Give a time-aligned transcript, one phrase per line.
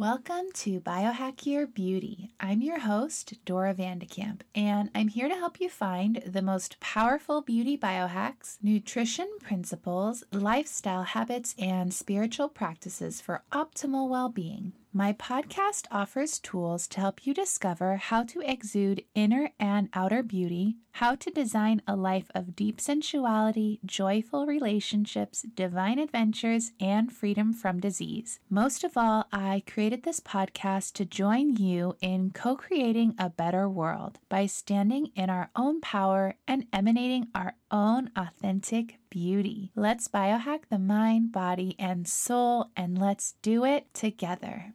[0.00, 2.30] Welcome to Biohack Your Beauty.
[2.40, 7.42] I'm your host, Dora Vandekamp, and I'm here to help you find the most powerful
[7.42, 14.72] beauty biohacks, nutrition principles, lifestyle habits, and spiritual practices for optimal well being.
[14.92, 20.78] My podcast offers tools to help you discover how to exude inner and outer beauty,
[20.94, 27.78] how to design a life of deep sensuality, joyful relationships, divine adventures, and freedom from
[27.78, 28.40] disease.
[28.50, 33.68] Most of all, I created this podcast to join you in co creating a better
[33.68, 39.72] world by standing in our own power and emanating our own authentic beauty.
[39.74, 44.74] Let's biohack the mind, body, and soul, and let's do it together.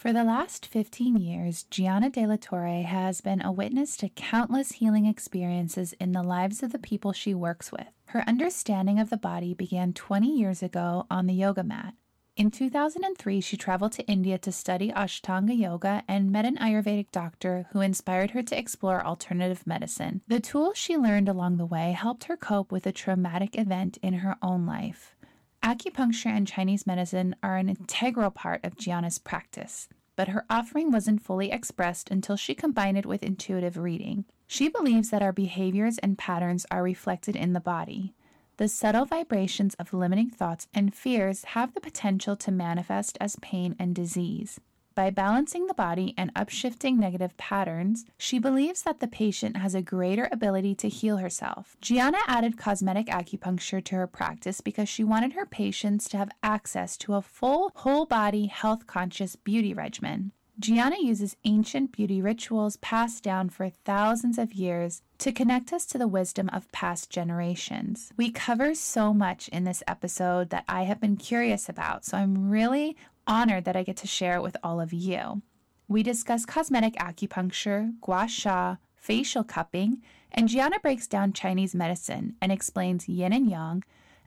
[0.00, 4.72] For the last 15 years, Gianna De La Torre has been a witness to countless
[4.72, 7.88] healing experiences in the lives of the people she works with.
[8.06, 11.92] Her understanding of the body began 20 years ago on the yoga mat.
[12.40, 17.66] In 2003, she traveled to India to study Ashtanga yoga and met an Ayurvedic doctor
[17.72, 20.22] who inspired her to explore alternative medicine.
[20.26, 24.14] The tools she learned along the way helped her cope with a traumatic event in
[24.14, 25.14] her own life.
[25.62, 31.20] Acupuncture and Chinese medicine are an integral part of Gianna's practice, but her offering wasn't
[31.20, 34.24] fully expressed until she combined it with intuitive reading.
[34.46, 38.14] She believes that our behaviors and patterns are reflected in the body.
[38.60, 43.74] The subtle vibrations of limiting thoughts and fears have the potential to manifest as pain
[43.78, 44.60] and disease.
[44.94, 49.80] By balancing the body and upshifting negative patterns, she believes that the patient has a
[49.80, 51.78] greater ability to heal herself.
[51.80, 56.98] Gianna added cosmetic acupuncture to her practice because she wanted her patients to have access
[56.98, 60.32] to a full, whole body, health conscious beauty regimen.
[60.60, 65.96] Gianna uses ancient beauty rituals passed down for thousands of years to connect us to
[65.96, 68.12] the wisdom of past generations.
[68.18, 72.50] We cover so much in this episode that I have been curious about, so I'm
[72.50, 72.94] really
[73.26, 75.40] honored that I get to share it with all of you.
[75.88, 82.52] We discuss cosmetic acupuncture, gua sha, facial cupping, and Gianna breaks down Chinese medicine and
[82.52, 83.82] explains yin and yang,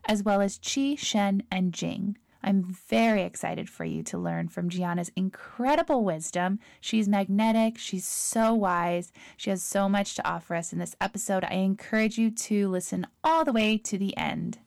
[0.06, 2.18] as well as qi, shen, and jing.
[2.44, 6.58] I'm very excited for you to learn from Gianna's incredible wisdom.
[6.78, 11.42] She's magnetic, she's so wise, she has so much to offer us in this episode.
[11.44, 14.58] I encourage you to listen all the way to the end.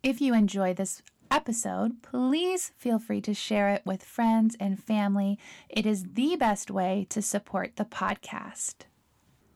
[0.00, 5.36] If you enjoy this episode, please feel free to share it with friends and family.
[5.68, 8.86] It is the best way to support the podcast.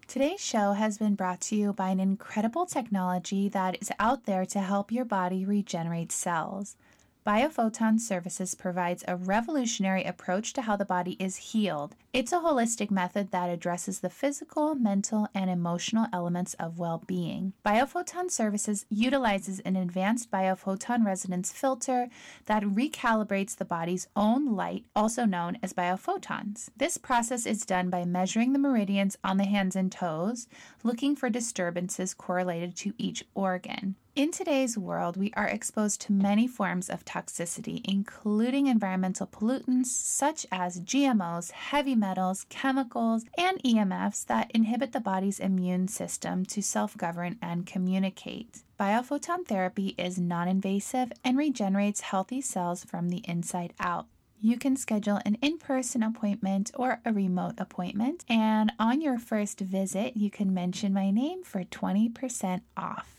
[0.08, 4.46] Today's show has been brought to you by an incredible technology that is out there
[4.46, 6.76] to help your body regenerate cells.
[7.26, 11.94] Biophoton Services provides a revolutionary approach to how the body is healed.
[12.10, 17.52] It's a holistic method that addresses the physical, mental, and emotional elements of well being.
[17.66, 22.08] Biophoton Services utilizes an advanced biophoton resonance filter
[22.46, 26.70] that recalibrates the body's own light, also known as biophotons.
[26.74, 30.48] This process is done by measuring the meridians on the hands and toes,
[30.82, 33.96] looking for disturbances correlated to each organ.
[34.18, 40.44] In today's world, we are exposed to many forms of toxicity, including environmental pollutants such
[40.50, 46.96] as GMOs, heavy metals, chemicals, and EMFs that inhibit the body's immune system to self
[46.96, 48.62] govern and communicate.
[48.78, 54.06] Biophoton therapy is non invasive and regenerates healthy cells from the inside out.
[54.40, 59.58] You can schedule an in person appointment or a remote appointment, and on your first
[59.58, 63.17] visit, you can mention my name for 20% off.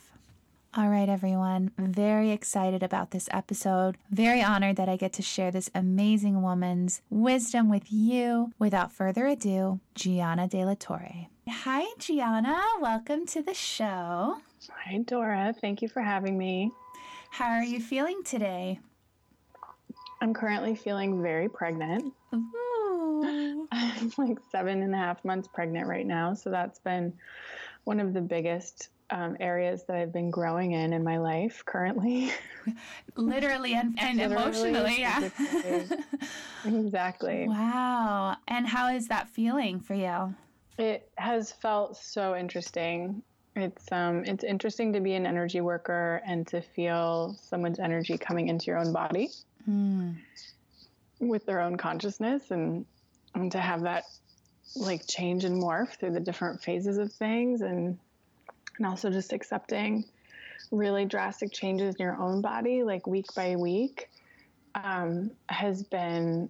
[0.77, 1.71] All right, everyone.
[1.79, 3.97] Very excited about this episode.
[4.11, 8.51] Very honored that I get to share this amazing woman's wisdom with you.
[8.59, 11.25] Without further ado, Gianna De La Torre.
[11.49, 12.61] Hi, Gianna.
[12.79, 14.37] Welcome to the show.
[14.85, 15.55] Hi, Dora.
[15.59, 16.71] Thank you for having me.
[17.31, 18.79] How are you feeling today?
[20.21, 22.13] I'm currently feeling very pregnant.
[22.35, 23.67] Ooh.
[23.71, 26.35] I'm like seven and a half months pregnant right now.
[26.35, 27.11] So that's been
[27.85, 32.31] one of the biggest um, areas that I've been growing in in my life currently.
[33.15, 35.29] Literally and, and Literally, emotionally, yeah.
[36.65, 37.47] exactly.
[37.47, 38.35] Wow.
[38.47, 40.35] And how is that feeling for you?
[40.77, 43.21] It has felt so interesting.
[43.55, 48.47] It's um it's interesting to be an energy worker and to feel someone's energy coming
[48.47, 49.29] into your own body
[49.67, 50.15] mm.
[51.19, 52.85] with their own consciousness and
[53.35, 54.03] and to have that
[54.75, 57.97] like change and morph through the different phases of things and
[58.79, 60.05] and also just accepting
[60.71, 64.09] really drastic changes in your own body, like week by week,
[64.75, 66.49] um, has been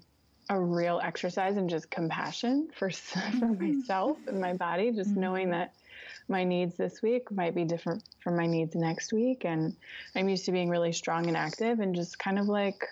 [0.49, 3.79] a real exercise in just compassion for for mm-hmm.
[3.79, 4.91] myself and my body.
[4.91, 5.21] Just mm-hmm.
[5.21, 5.73] knowing that
[6.27, 9.75] my needs this week might be different from my needs next week, and
[10.15, 12.85] I'm used to being really strong and active, and just kind of like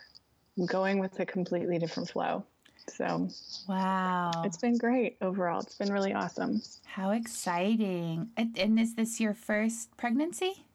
[0.66, 2.44] going with a completely different flow.
[2.90, 3.30] So,
[3.68, 4.32] wow.
[4.46, 5.62] It's been great overall.
[5.62, 6.62] It's been really awesome.
[6.86, 8.30] How exciting.
[8.38, 10.66] And is this your first pregnancy?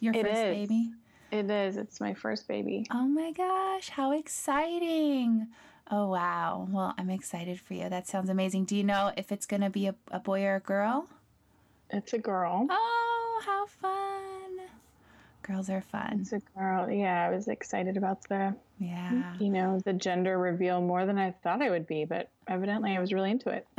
[0.00, 0.68] Your it first is.
[0.68, 0.92] baby?
[1.30, 1.76] It is.
[1.76, 2.86] It's my first baby.
[2.90, 5.48] Oh my gosh, how exciting.
[5.90, 6.68] Oh, wow.
[6.70, 7.88] Well, I'm excited for you.
[7.88, 8.64] That sounds amazing.
[8.66, 11.08] Do you know if it's going to be a, a boy or a girl?
[11.90, 12.66] It's a girl.
[12.70, 14.01] Oh, how fun.
[15.42, 16.20] Girls are fun.
[16.20, 16.90] It's a girl.
[16.90, 21.32] Yeah, I was excited about the yeah, you know, the gender reveal more than I
[21.42, 23.66] thought I would be, but evidently I was really into it.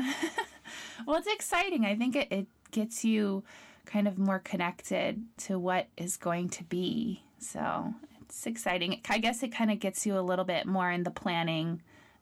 [1.05, 1.85] well, it's exciting.
[1.85, 3.43] I think it, it gets you
[3.85, 7.23] kind of more connected to what is going to be.
[7.39, 9.01] So it's exciting.
[9.09, 11.81] I guess it kind of gets you a little bit more in the planning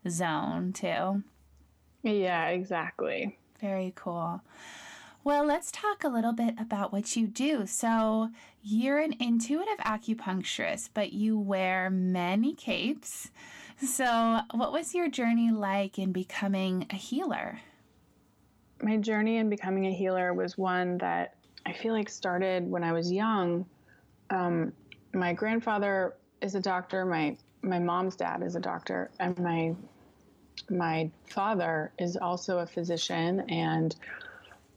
[0.10, 1.24] zone too.
[2.04, 3.38] Yeah, exactly.
[3.60, 4.42] Very cool.
[5.24, 7.68] Well, let's talk a little bit about what you do.
[7.68, 8.30] So,
[8.64, 13.30] you're an intuitive acupuncturist, but you wear many capes.
[13.78, 17.60] So, what was your journey like in becoming a healer?
[18.82, 21.36] My journey in becoming a healer was one that
[21.68, 23.68] I feel like started when I was young.
[24.32, 24.74] Um,
[25.14, 27.06] my grandfather is a doctor.
[27.06, 29.76] My my mom's dad is a doctor, and my
[30.72, 33.96] my father is also a physician and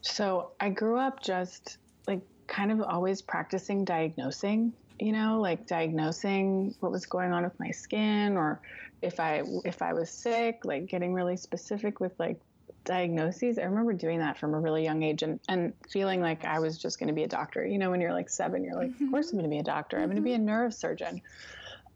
[0.05, 6.75] so I grew up just like kind of always practicing diagnosing, you know, like diagnosing
[6.79, 8.61] what was going on with my skin or
[9.01, 12.39] if I if I was sick, like getting really specific with like
[12.83, 13.57] diagnoses.
[13.57, 16.77] I remember doing that from a really young age and, and feeling like I was
[16.77, 17.65] just going to be a doctor.
[17.65, 19.05] You know, when you're like seven, you're like, mm-hmm.
[19.05, 19.97] of course I'm going to be a doctor.
[19.97, 20.49] I'm going to be a mm-hmm.
[20.49, 21.21] neurosurgeon.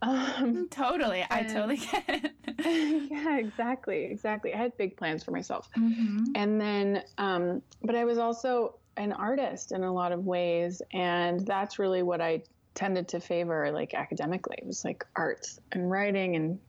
[0.02, 1.26] Um, totally.
[1.30, 2.32] I totally get it.
[3.12, 4.06] yeah, exactly.
[4.06, 4.54] Exactly.
[4.54, 5.70] I had big plans for myself.
[5.78, 6.24] Mm-hmm.
[6.36, 10.82] And then, um, but I was also an artist in a lot of ways.
[10.94, 12.44] And that's really what I
[12.76, 14.58] tended to favor, like academically.
[14.60, 16.60] It was like arts and writing and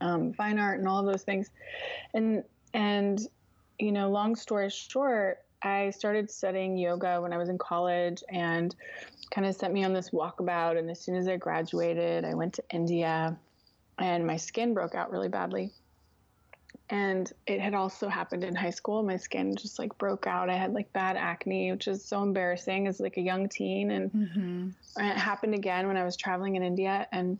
[0.00, 1.50] um, fine art and all of those things.
[2.12, 3.20] And, and,
[3.78, 8.74] you know, long story short, I started studying yoga when I was in college and
[9.34, 10.78] kind of sent me on this walkabout.
[10.78, 13.36] And as soon as I graduated, I went to India
[13.98, 15.72] and my skin broke out really badly.
[16.90, 19.02] And it had also happened in high school.
[19.02, 20.50] My skin just like broke out.
[20.50, 23.90] I had like bad acne, which is so embarrassing as like a young teen.
[23.90, 24.68] And mm-hmm.
[24.98, 27.08] it happened again when I was traveling in India.
[27.10, 27.38] And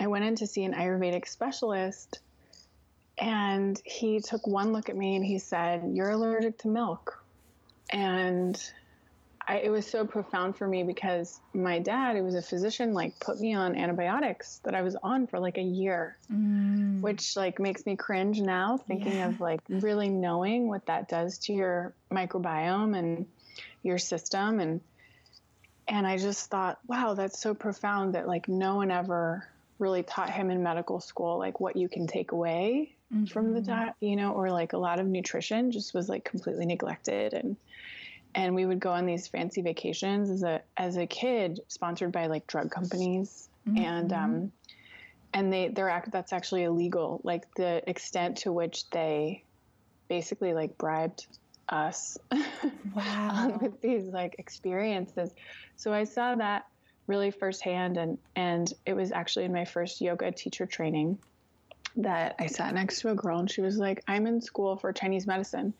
[0.00, 2.20] I went in to see an Ayurvedic specialist.
[3.18, 7.22] And he took one look at me and he said, You're allergic to milk.
[7.90, 8.60] And
[9.46, 13.18] I, it was so profound for me because my dad, who was a physician, like
[13.20, 17.00] put me on antibiotics that I was on for like a year, mm.
[17.00, 19.28] which like makes me cringe now thinking yeah.
[19.28, 23.26] of like really knowing what that does to your microbiome and
[23.82, 24.80] your system and
[25.86, 29.46] and I just thought, wow, that's so profound that like no one ever
[29.78, 33.26] really taught him in medical school like what you can take away mm-hmm.
[33.26, 36.64] from the diet, you know, or like a lot of nutrition just was like completely
[36.64, 37.56] neglected and
[38.34, 42.26] and we would go on these fancy vacations as a as a kid, sponsored by
[42.26, 43.78] like drug companies, mm-hmm.
[43.78, 44.52] and um,
[45.32, 47.20] and they they're act that's actually illegal.
[47.22, 49.44] Like the extent to which they
[50.08, 51.26] basically like bribed
[51.68, 52.18] us
[52.94, 53.58] wow.
[53.60, 55.30] with these like experiences.
[55.76, 56.66] So I saw that
[57.06, 61.18] really firsthand, and and it was actually in my first yoga teacher training
[61.96, 64.92] that I sat next to a girl and she was like, I'm in school for
[64.92, 65.74] Chinese medicine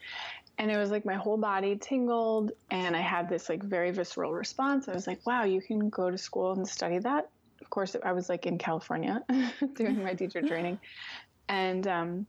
[0.58, 4.32] and it was like my whole body tingled and i had this like very visceral
[4.32, 4.88] response.
[4.88, 7.30] I was like wow you can go to school and study that.
[7.60, 9.22] Of course i was like in california
[9.74, 10.78] doing my teacher training.
[11.48, 12.26] And um,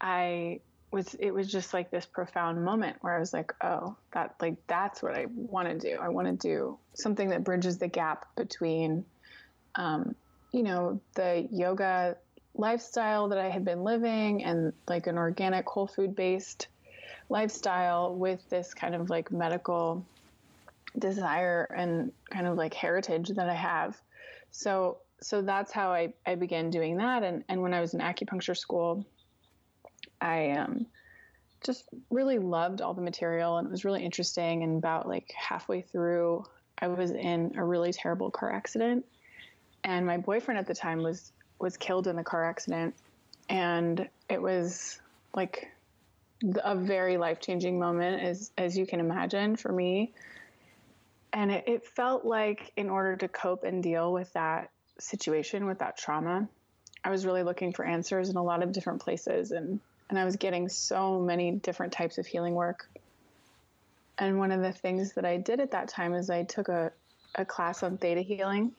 [0.00, 0.60] i
[0.92, 4.56] was it was just like this profound moment where i was like oh that like
[4.66, 5.96] that's what i want to do.
[6.00, 9.04] I want to do something that bridges the gap between
[9.76, 10.14] um,
[10.52, 12.16] you know the yoga
[12.54, 16.66] lifestyle that i had been living and like an organic whole food based
[17.30, 20.04] lifestyle with this kind of like medical
[20.98, 23.98] desire and kind of like heritage that I have.
[24.50, 27.22] So so that's how I, I began doing that.
[27.22, 29.04] And, and when I was in acupuncture school,
[30.20, 30.86] I um,
[31.62, 34.62] just really loved all the material and it was really interesting.
[34.62, 36.44] And about like halfway through,
[36.78, 39.04] I was in a really terrible car accident.
[39.84, 42.94] And my boyfriend at the time was was killed in the car accident.
[43.50, 44.98] And it was
[45.34, 45.70] like
[46.42, 50.12] a very life changing moment, as as you can imagine, for me.
[51.32, 55.78] And it, it felt like, in order to cope and deal with that situation, with
[55.78, 56.48] that trauma,
[57.04, 60.24] I was really looking for answers in a lot of different places, and and I
[60.24, 62.88] was getting so many different types of healing work.
[64.18, 66.92] And one of the things that I did at that time is I took a,
[67.34, 68.72] a class on theta healing.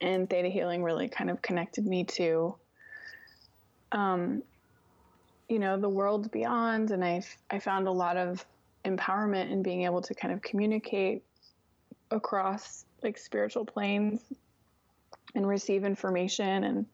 [0.00, 2.54] and theta healing really kind of connected me to
[3.92, 4.42] um,
[5.50, 8.46] you know the world beyond and I, I found a lot of
[8.84, 11.24] empowerment in being able to kind of communicate
[12.10, 14.22] across like spiritual planes
[15.34, 16.86] and receive information and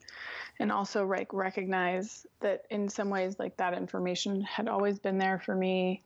[0.58, 5.38] and also like recognize that in some ways like that information had always been there
[5.38, 6.02] for me.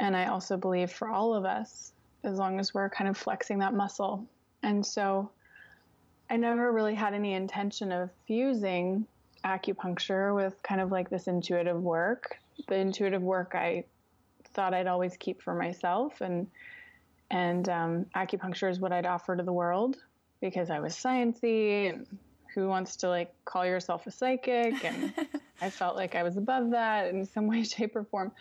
[0.00, 1.92] And i also believe for all of us
[2.24, 4.24] as long as we're kind of flexing that muscle.
[4.62, 5.30] And so
[6.30, 9.06] i never really had any intention of fusing
[9.46, 12.38] acupuncture with kind of like this intuitive work.
[12.68, 13.84] The intuitive work i
[14.54, 16.46] thought i'd always keep for myself and
[17.30, 19.96] and um, acupuncture is what i'd offer to the world
[20.40, 22.06] because i was sciencey and
[22.56, 24.82] who wants to like call yourself a psychic?
[24.82, 25.12] And
[25.60, 28.32] i felt like i was above that in some way shape or form.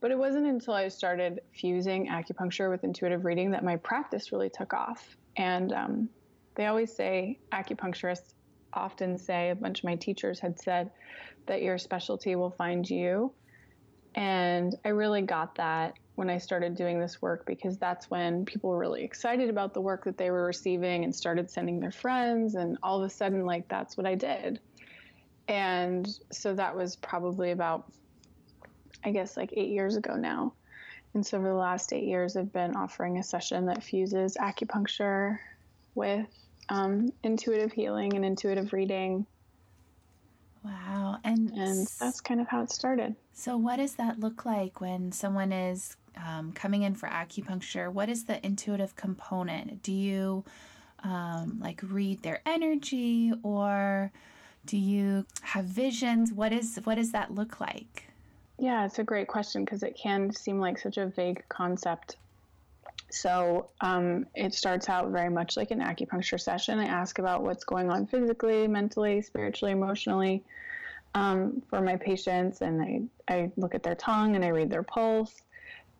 [0.00, 4.50] But it wasn't until i started fusing acupuncture with intuitive reading that my practice really
[4.50, 5.16] took off.
[5.36, 6.08] And um,
[6.54, 8.33] they always say acupuncturists
[8.74, 10.90] often say a bunch of my teachers had said
[11.46, 13.32] that your specialty will find you
[14.14, 18.70] and i really got that when I started doing this work because that's when people
[18.70, 22.54] were really excited about the work that they were receiving and started sending their friends.
[22.54, 24.60] And all of a sudden, like, that's what I did.
[25.48, 27.92] And so that was probably about,
[29.04, 30.54] I guess, like eight years ago now.
[31.14, 35.38] And so for the last eight years, I've been offering a session that fuses acupuncture
[35.94, 36.28] with
[36.68, 39.26] um, intuitive healing and intuitive reading.
[40.64, 41.18] Wow.
[41.24, 43.14] And, and that's kind of how it started.
[43.34, 48.08] So, what does that look like when someone is um, coming in for acupuncture, what
[48.08, 49.82] is the intuitive component?
[49.82, 50.44] Do you
[51.02, 54.10] um, like read their energy or
[54.66, 56.32] do you have visions?
[56.32, 58.04] What is what does that look like?
[58.58, 62.16] Yeah, it's a great question because it can seem like such a vague concept.
[63.14, 66.78] So um, it starts out very much like an acupuncture session.
[66.80, 70.42] I ask about what's going on physically, mentally, spiritually, emotionally
[71.14, 74.82] um, for my patients, and I, I look at their tongue and I read their
[74.82, 75.42] pulse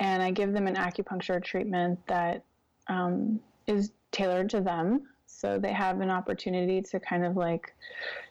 [0.00, 2.42] and I give them an acupuncture treatment that
[2.88, 5.02] um, is tailored to them.
[5.26, 7.72] So they have an opportunity to kind of like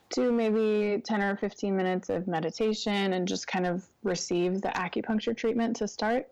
[0.10, 5.36] do maybe 10 or 15 minutes of meditation and just kind of receive the acupuncture
[5.36, 6.30] treatment to start.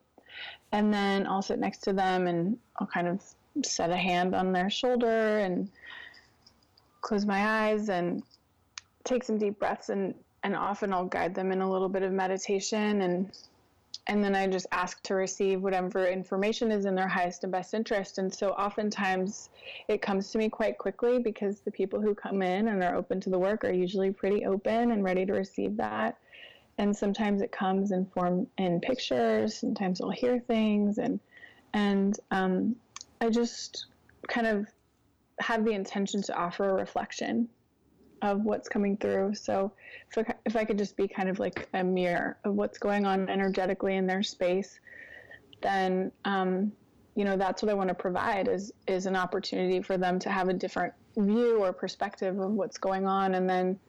[0.72, 3.22] And then I'll sit next to them and I'll kind of
[3.64, 5.70] set a hand on their shoulder and
[7.02, 8.24] close my eyes and
[9.04, 12.12] take some deep breaths and and often I'll guide them in a little bit of
[12.12, 13.32] meditation and
[14.08, 17.74] and then I just ask to receive whatever information is in their highest and best
[17.74, 18.18] interest.
[18.18, 19.50] And so oftentimes
[19.88, 23.22] it comes to me quite quickly because the people who come in and are open
[23.22, 26.18] to the work are usually pretty open and ready to receive that.
[26.82, 29.56] And sometimes it comes in form in pictures.
[29.56, 31.20] Sometimes I'll hear things, and
[31.74, 32.76] and um,
[33.22, 33.86] I just
[34.28, 34.66] kind of
[35.40, 37.48] have the intention to offer a reflection
[38.24, 39.36] of what's coming through.
[39.36, 39.72] So
[40.10, 43.06] if I, if I could just be kind of like a mirror of what's going
[43.06, 44.80] on energetically in their space,
[45.62, 46.72] then um,
[47.14, 50.32] you know that's what I want to provide is is an opportunity for them to
[50.32, 53.80] have a different view or perspective of what's going on, and then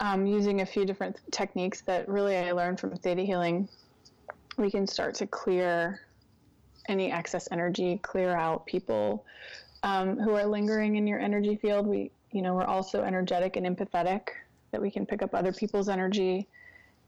[0.00, 3.68] um, using a few different techniques that really I learned from theta healing,
[4.56, 6.00] we can start to clear
[6.88, 9.24] any excess energy, clear out people
[9.82, 11.86] um, who are lingering in your energy field.
[11.86, 14.28] We you know, we're also energetic and empathetic,
[14.70, 16.46] that we can pick up other people's energy.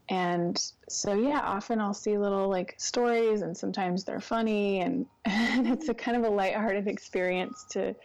[0.09, 5.67] And so, yeah, often I'll see little like stories, and sometimes they're funny, and, and
[5.67, 7.95] it's a kind of a lighthearted experience to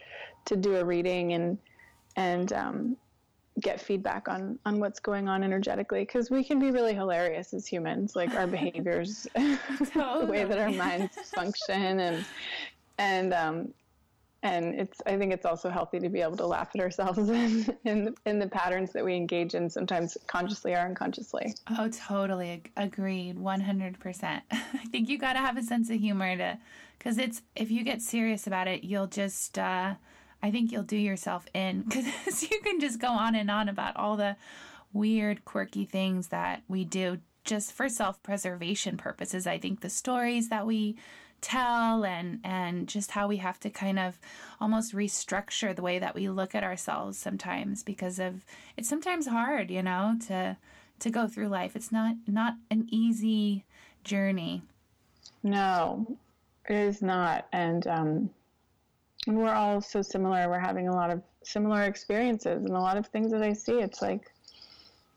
[0.45, 1.57] to do a reading and
[2.15, 2.97] and um,
[3.59, 7.65] get feedback on on what's going on energetically because we can be really hilarious as
[7.67, 12.25] humans, like our behaviors, the way that our minds function, and
[12.97, 13.73] and um,
[14.43, 17.75] and it's i think it's also healthy to be able to laugh at ourselves in,
[17.85, 21.53] in, in the patterns that we engage in sometimes consciously or unconsciously.
[21.77, 26.57] Oh totally agreed 100% i think you got to have a sense of humor to
[26.97, 29.95] because it's if you get serious about it you'll just uh,
[30.41, 33.95] i think you'll do yourself in because you can just go on and on about
[33.95, 34.35] all the
[34.93, 39.47] weird quirky things that we do just for self-preservation purposes.
[39.47, 40.97] I think the stories that we
[41.39, 44.19] tell and and just how we have to kind of
[44.59, 48.43] almost restructure the way that we look at ourselves sometimes because of
[48.75, 50.57] it's sometimes hard you know to
[50.99, 51.75] to go through life.
[51.75, 53.65] It's not not an easy
[54.03, 54.63] journey.
[55.43, 56.17] No
[56.67, 57.47] it is not.
[57.53, 58.29] And um
[59.35, 60.49] we're all so similar.
[60.49, 63.79] We're having a lot of similar experiences and a lot of things that i see.
[63.79, 64.31] It's like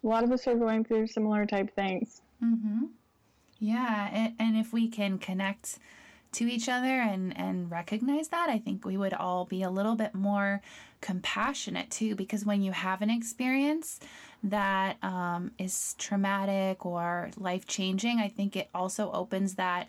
[0.02, 2.22] a lot of us are going through similar type things.
[2.42, 2.86] Mm-hmm.
[3.58, 5.78] yeah and, and if we can connect
[6.32, 9.94] to each other and and recognize that i think we would all be a little
[9.94, 10.62] bit more
[11.00, 14.00] compassionate too, because when you have an experience
[14.42, 19.88] that um, is traumatic or life changing, I think it also opens that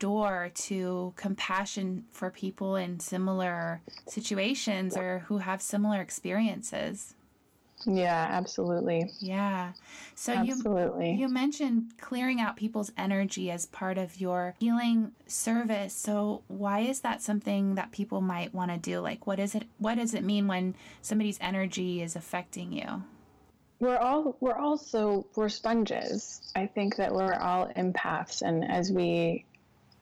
[0.00, 7.14] door to compassion for people in similar situations or who have similar experiences.
[7.86, 9.10] Yeah, absolutely.
[9.20, 9.72] Yeah.
[10.14, 11.12] So absolutely.
[11.12, 15.94] you you mentioned clearing out people's energy as part of your healing service.
[15.94, 19.00] So why is that something that people might want to do?
[19.00, 23.02] Like what is it what does it mean when somebody's energy is affecting you?
[23.78, 26.52] We're all we're also we're sponges.
[26.54, 29.46] I think that we're all empaths and as we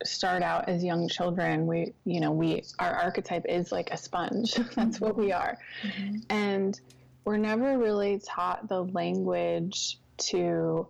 [0.05, 4.55] start out as young children we you know we our archetype is like a sponge
[4.75, 6.17] that's what we are mm-hmm.
[6.31, 6.81] and
[7.25, 10.87] we're never really taught the language to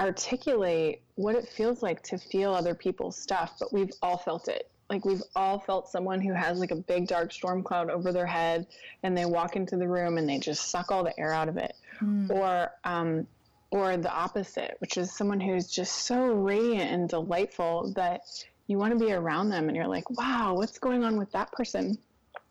[0.00, 4.70] articulate what it feels like to feel other people's stuff but we've all felt it
[4.90, 8.26] like we've all felt someone who has like a big dark storm cloud over their
[8.26, 8.66] head
[9.02, 11.56] and they walk into the room and they just suck all the air out of
[11.56, 12.30] it mm.
[12.30, 13.26] or um,
[13.70, 18.22] or the opposite, which is someone who's just so radiant and delightful that
[18.66, 21.52] you want to be around them and you're like, wow, what's going on with that
[21.52, 21.98] person?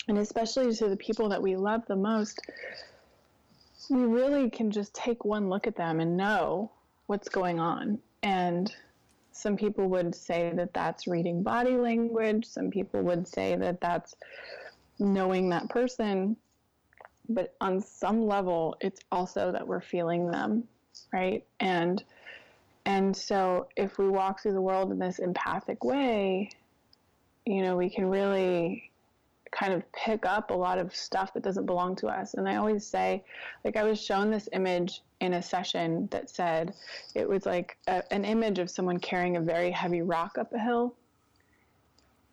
[0.07, 2.39] And especially to the people that we love the most,
[3.89, 6.71] we really can just take one look at them and know
[7.07, 7.99] what's going on.
[8.23, 8.73] And
[9.31, 14.15] some people would say that that's reading body language, some people would say that that's
[14.99, 16.37] knowing that person.
[17.29, 20.63] But on some level, it's also that we're feeling them
[21.13, 21.43] right?
[21.59, 22.03] And
[22.85, 26.49] and so if we walk through the world in this empathic way,
[27.45, 28.91] you know, we can really
[29.51, 32.33] kind of pick up a lot of stuff that doesn't belong to us.
[32.33, 33.23] And I always say,
[33.63, 36.73] like, I was shown this image in a session that said
[37.15, 40.59] it was like a, an image of someone carrying a very heavy rock up a
[40.59, 40.93] hill.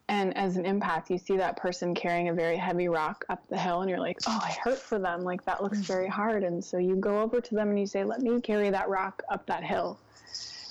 [0.09, 3.57] And as an empath, you see that person carrying a very heavy rock up the
[3.57, 5.23] hill, and you're like, oh, I hurt for them.
[5.23, 5.87] Like, that looks mm.
[5.87, 6.45] very hard.
[6.45, 9.23] And so you go over to them and you say, let me carry that rock
[9.31, 9.99] up that hill.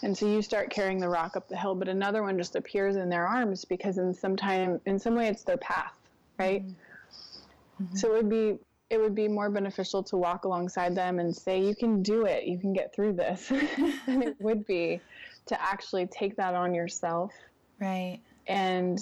[0.03, 2.97] And so you start carrying the rock up the hill, but another one just appears
[2.97, 5.95] in their arms because in some time, in some way, it's their path,
[6.37, 6.61] right?
[6.61, 7.83] Mm-hmm.
[7.85, 7.95] mm-hmm.
[7.95, 8.57] So it would be
[8.89, 12.43] it would be more beneficial to walk alongside them and say, "You can do it.
[12.43, 13.47] You can get through this,"
[14.05, 14.99] than it would be
[15.47, 17.33] to actually take that on yourself,
[17.79, 18.19] right?
[18.45, 18.99] And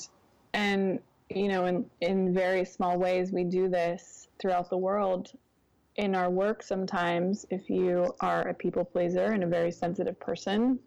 [0.54, 5.32] and, you know, in, in very small ways, we do this throughout the world.
[5.98, 10.80] In our work, sometimes, if you are a people pleaser and a very sensitive person,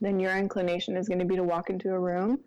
[0.00, 2.40] then your inclination is going to be to walk into a room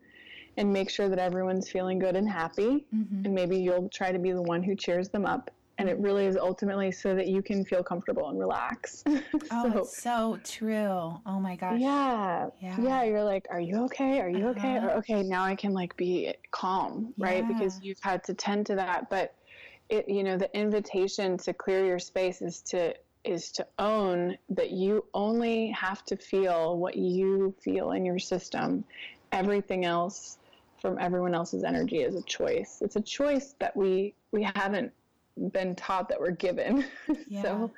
[0.58, 2.86] and make sure that everyone's feeling good and happy.
[2.94, 3.26] Mm-hmm.
[3.26, 6.26] And maybe you'll try to be the one who cheers them up and it really
[6.26, 9.04] is ultimately so that you can feel comfortable and relax.
[9.52, 11.20] oh, so, so true.
[11.26, 11.80] Oh my gosh.
[11.80, 12.76] Yeah, yeah.
[12.80, 13.04] Yeah.
[13.04, 14.20] You're like, are you okay?
[14.20, 14.60] Are you uh-huh.
[14.60, 14.78] okay?
[14.78, 17.44] Or, okay, now I can like be calm, right?
[17.44, 17.54] Yeah.
[17.54, 19.10] Because you've had to tend to that.
[19.10, 19.36] But
[19.90, 24.72] it, you know, the invitation to clear your space is to is to own that
[24.72, 28.84] you only have to feel what you feel in your system.
[29.34, 30.38] Everything else
[30.80, 32.80] from everyone else's energy is a choice.
[32.82, 34.92] It's a choice that we we haven't
[35.52, 36.86] been taught that we're given.
[37.28, 37.42] Yeah.
[37.42, 37.72] so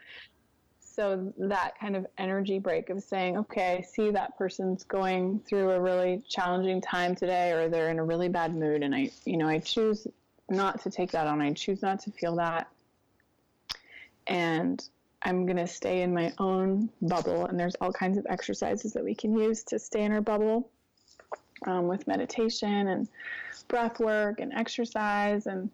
[0.82, 5.72] so that kind of energy break of saying, okay, I see that person's going through
[5.72, 9.38] a really challenging time today or they're in a really bad mood and I you
[9.38, 10.08] know, I choose
[10.50, 11.42] not to take that on.
[11.42, 12.68] I choose not to feel that.
[14.28, 14.84] And
[15.24, 19.04] I'm going to stay in my own bubble and there's all kinds of exercises that
[19.04, 20.70] we can use to stay in our bubble.
[21.66, 23.08] Um, with meditation and
[23.68, 25.70] breath work and exercise and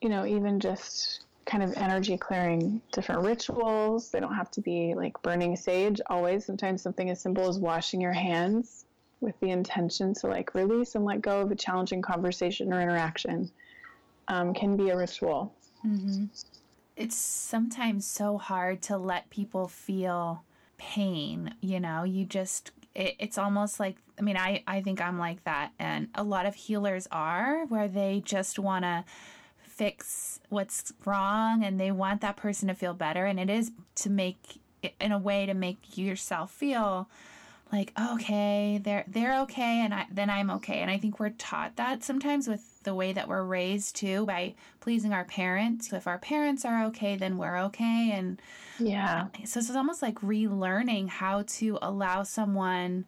[0.00, 4.10] you know, even just kind of energy clearing different rituals.
[4.10, 6.44] They don't have to be like burning sage always.
[6.44, 8.84] Sometimes something as simple as washing your hands
[9.20, 13.50] with the intention to like release and let go of a challenging conversation or interaction
[14.28, 15.54] um, can be a ritual.
[15.86, 16.24] Mm-hmm.
[16.96, 20.42] It's sometimes so hard to let people feel
[20.78, 21.54] pain.
[21.60, 25.44] You know, you just, it, it's almost like, I mean, I, I think I'm like
[25.44, 25.72] that.
[25.78, 29.04] And a lot of healers are where they just want to
[29.76, 34.08] fix what's wrong and they want that person to feel better and it is to
[34.08, 34.60] make
[35.00, 37.08] in a way to make yourself feel
[37.72, 40.78] like okay they're they're okay and I, then I'm okay.
[40.78, 44.54] And I think we're taught that sometimes with the way that we're raised too by
[44.80, 45.90] pleasing our parents.
[45.90, 48.40] So if our parents are okay then we're okay and
[48.78, 49.26] yeah.
[49.44, 53.04] so it's almost like relearning how to allow someone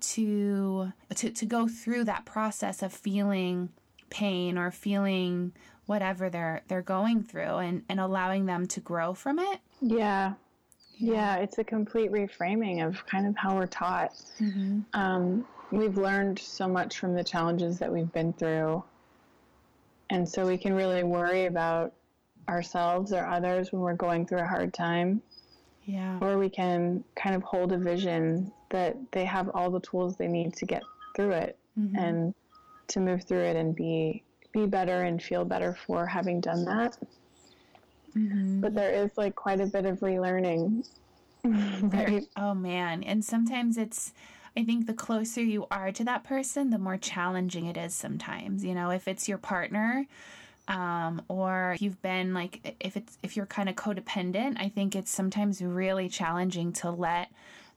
[0.00, 3.70] to to to go through that process of feeling
[4.08, 5.52] pain or feeling
[5.86, 10.34] whatever they're they're going through and and allowing them to grow from it yeah
[10.98, 14.80] yeah, it's a complete reframing of kind of how we're taught mm-hmm.
[14.94, 18.82] um, we've learned so much from the challenges that we've been through
[20.10, 21.92] and so we can really worry about
[22.48, 25.22] ourselves or others when we're going through a hard time.
[25.84, 26.18] Yeah.
[26.20, 30.28] Or we can kind of hold a vision that they have all the tools they
[30.28, 30.82] need to get
[31.14, 31.96] through it mm-hmm.
[31.96, 32.34] and
[32.88, 34.22] to move through it and be
[34.56, 36.96] be better and feel better for having done that.
[38.16, 38.60] Mm-hmm.
[38.60, 40.86] But there is like quite a bit of relearning.
[41.44, 42.24] right?
[42.36, 43.02] Oh man.
[43.02, 44.12] And sometimes it's
[44.56, 48.64] I think the closer you are to that person, the more challenging it is sometimes.
[48.64, 50.06] You know, if it's your partner,
[50.66, 55.10] um, or you've been like if it's if you're kind of codependent, I think it's
[55.10, 57.30] sometimes really challenging to let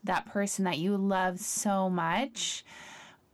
[0.06, 2.64] that person that you love so much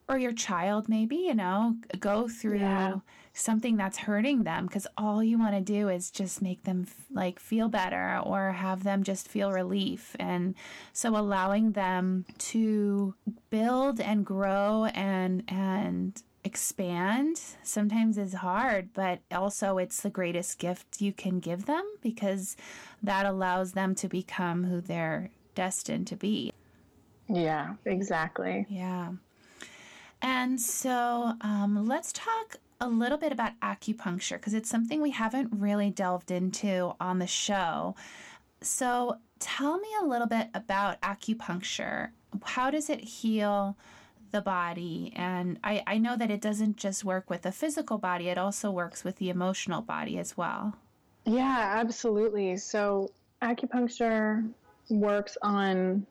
[0.07, 2.95] or your child maybe you know go through yeah.
[3.35, 7.37] Something that's hurting them because all you want to do is just make them like
[7.37, 10.55] feel better or have them just feel relief and
[10.93, 13.13] so allowing them to
[13.49, 21.01] build and grow and and expand sometimes is hard, but also it's the greatest gift
[21.01, 22.55] you can give them because
[23.01, 26.51] that allows them to become who they're destined to be.
[27.27, 28.67] Yeah, exactly.
[28.69, 29.13] Yeah.
[30.21, 35.49] And so um, let's talk a little bit about acupuncture because it's something we haven't
[35.51, 37.95] really delved into on the show.
[38.61, 42.09] So tell me a little bit about acupuncture.
[42.43, 43.77] How does it heal?
[44.35, 45.13] the body.
[45.15, 48.69] And I, I know that it doesn't just work with the physical body, it also
[48.69, 50.75] works with the emotional body as well.
[51.23, 52.57] Yeah, absolutely.
[52.57, 53.11] So
[53.41, 54.47] acupuncture
[54.89, 56.05] works on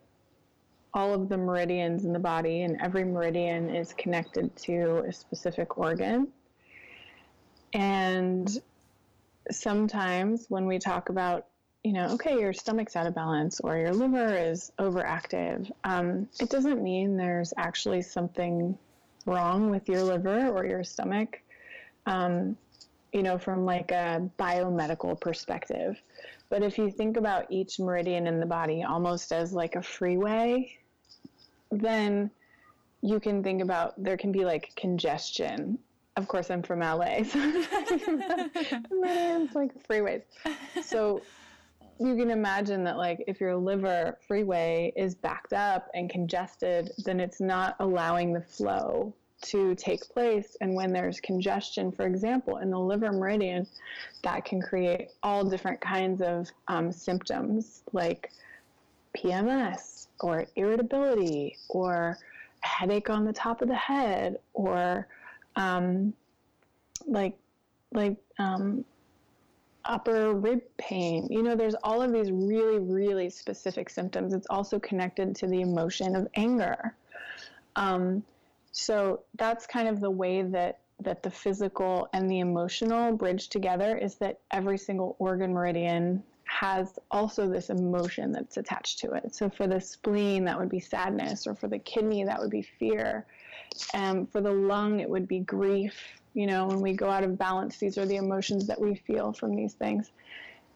[0.95, 5.77] all of the meridians in the body, and every meridian is connected to a specific
[5.77, 6.29] organ.
[7.75, 8.49] And
[9.51, 11.47] sometimes when we talk about
[11.85, 16.49] you know, okay, your stomach's out of balance or your liver is overactive, um, it
[16.49, 18.77] doesn't mean there's actually something
[19.27, 21.43] wrong with your liver or your stomach,
[22.07, 22.57] um,
[23.13, 26.01] you know, from like a biomedical perspective.
[26.49, 30.75] But if you think about each meridian in the body almost as like a freeway,
[31.71, 32.31] then
[33.03, 35.79] you can think about there can be like congestion.
[36.17, 37.39] Of course, I'm from LA, so
[38.93, 40.23] it's like freeways.
[40.83, 41.23] So
[41.99, 47.21] you can imagine that like if your liver freeway is backed up and congested then
[47.21, 52.71] it's not allowing the flow to take place and when there's congestion for example in
[52.71, 53.67] the liver meridian
[54.23, 58.33] that can create all different kinds of um, symptoms like
[59.17, 62.19] pms or irritability or
[62.61, 65.07] headache on the top of the head or
[65.57, 66.13] um,
[67.07, 67.37] like
[67.93, 68.85] like um,
[69.85, 71.27] upper rib pain.
[71.31, 74.33] You know, there's all of these really, really specific symptoms.
[74.35, 76.95] It's also connected to the emotion of anger.
[77.77, 78.25] Um,
[78.73, 83.97] so that's kind of the way that that the physical and the emotional bridge together
[83.97, 89.35] is that every single organ meridian has also this emotion that's attached to it.
[89.35, 92.63] So for the spleen, that would be sadness, or for the kidney, that would be
[92.63, 93.27] fear.
[93.93, 95.95] Um, for the lung, it would be grief
[96.35, 99.33] you know, when we go out of balance, these are the emotions that we feel
[99.33, 100.11] from these things.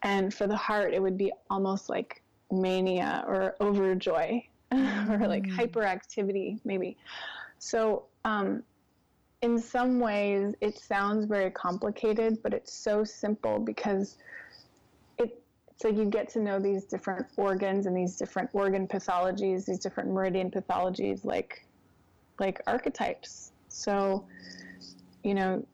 [0.03, 5.55] And for the heart, it would be almost like mania or overjoy or like mm.
[5.55, 6.97] hyperactivity, maybe.
[7.59, 8.63] So, um,
[9.41, 14.17] in some ways, it sounds very complicated, but it's so simple because
[15.17, 19.65] it, it's like you get to know these different organs and these different organ pathologies,
[19.65, 21.65] these different meridian pathologies, like
[22.39, 23.51] like archetypes.
[23.67, 24.25] So,
[25.23, 25.65] you know,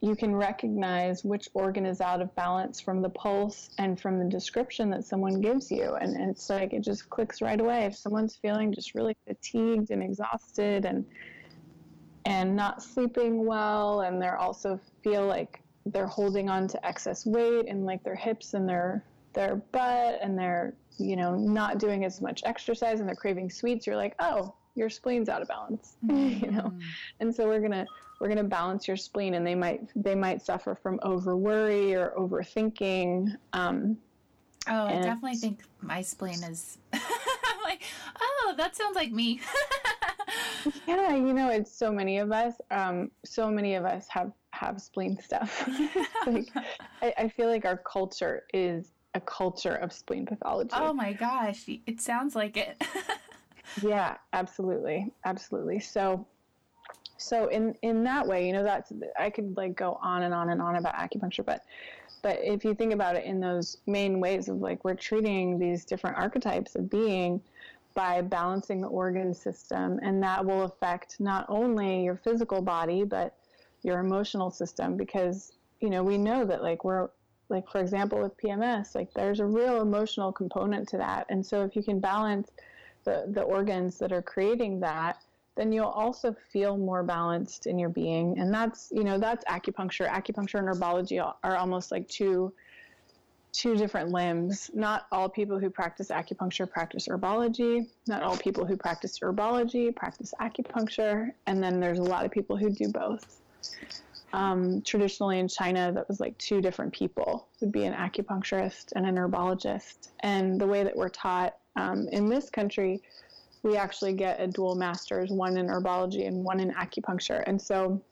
[0.00, 4.24] you can recognize which organ is out of balance from the pulse and from the
[4.24, 5.94] description that someone gives you.
[5.94, 7.84] And, and, it's like it just clicks right away.
[7.84, 11.04] If someone's feeling just really fatigued and exhausted and
[12.24, 17.66] and not sleeping well, and they're also feel like they're holding on to excess weight
[17.68, 22.20] and like their hips and their their butt and they're you know not doing as
[22.20, 26.44] much exercise and they're craving sweets, you're like, oh, your spleen's out of balance, mm-hmm.
[26.44, 26.72] you know.
[27.20, 27.86] And so we're gonna
[28.18, 31.94] we're going to balance your spleen and they might they might suffer from over worry
[31.94, 33.96] or overthinking um,
[34.68, 36.78] oh i definitely think my spleen is
[37.64, 37.82] like
[38.20, 39.40] oh that sounds like me
[40.86, 44.80] yeah you know it's so many of us um, so many of us have have
[44.80, 45.68] spleen stuff
[46.26, 46.48] like
[47.02, 51.68] I, I feel like our culture is a culture of spleen pathology oh my gosh
[51.86, 52.82] it sounds like it
[53.82, 56.26] yeah absolutely absolutely so
[57.16, 60.50] so in in that way you know that's i could like go on and on
[60.50, 61.62] and on about acupuncture but
[62.22, 65.84] but if you think about it in those main ways of like we're treating these
[65.84, 67.40] different archetypes of being
[67.94, 73.36] by balancing the organ system and that will affect not only your physical body but
[73.82, 77.08] your emotional system because you know we know that like we're
[77.48, 81.26] like for example with PMS, like there's a real emotional component to that.
[81.28, 82.50] And so if you can balance
[83.08, 85.22] the the organs that are creating that,
[85.56, 88.38] then you'll also feel more balanced in your being.
[88.38, 90.08] And that's, you know, that's acupuncture.
[90.08, 92.52] Acupuncture and herbology are almost like two
[93.52, 94.70] two different limbs.
[94.74, 97.88] Not all people who practice acupuncture practice herbology.
[98.06, 101.30] Not all people who practice herbology practice acupuncture.
[101.46, 103.40] And then there's a lot of people who do both.
[104.34, 109.06] Um, traditionally in China, that was like two different people would be an acupuncturist and
[109.06, 110.10] an herbologist.
[110.20, 113.00] And the way that we're taught um, in this country,
[113.62, 117.42] we actually get a dual master's, one in herbology and one in acupuncture.
[117.46, 118.02] And so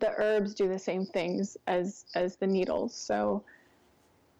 [0.00, 2.94] the herbs do the same things as as the needles.
[2.94, 3.44] So,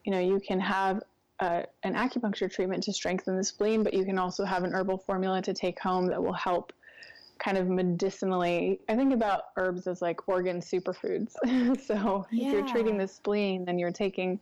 [0.04, 1.02] you know, you can have
[1.40, 4.98] uh, an acupuncture treatment to strengthen the spleen, but you can also have an herbal
[4.98, 6.72] formula to take home that will help
[7.38, 8.80] kind of medicinally.
[8.88, 11.32] I think about herbs as like organ superfoods.
[11.86, 12.46] so yeah.
[12.46, 14.40] if you're treating the spleen, then you're taking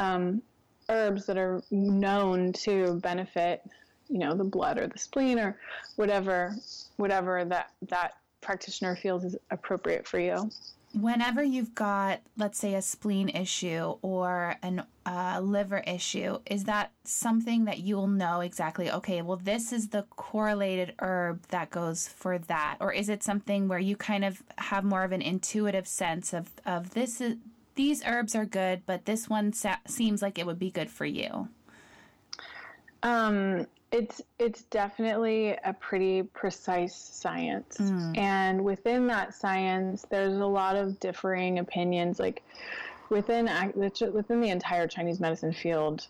[0.00, 0.42] um,
[0.88, 3.62] herbs that are known to benefit
[4.08, 5.58] you know the blood or the spleen or
[5.96, 6.54] whatever
[6.96, 10.50] whatever that that practitioner feels is appropriate for you.
[10.94, 16.92] Whenever you've got let's say a spleen issue or an uh, liver issue is that
[17.04, 22.38] something that you'll know exactly okay well this is the correlated herb that goes for
[22.38, 22.76] that?
[22.80, 26.50] Or is it something where you kind of have more of an intuitive sense of
[26.64, 27.36] of this is
[27.76, 31.04] these herbs are good but this one sa- seems like it would be good for
[31.06, 31.48] you
[33.02, 38.16] um it's it's definitely a pretty precise science, mm.
[38.18, 42.18] and within that science, there's a lot of differing opinions.
[42.18, 42.42] Like
[43.10, 46.06] within within the entire Chinese medicine field,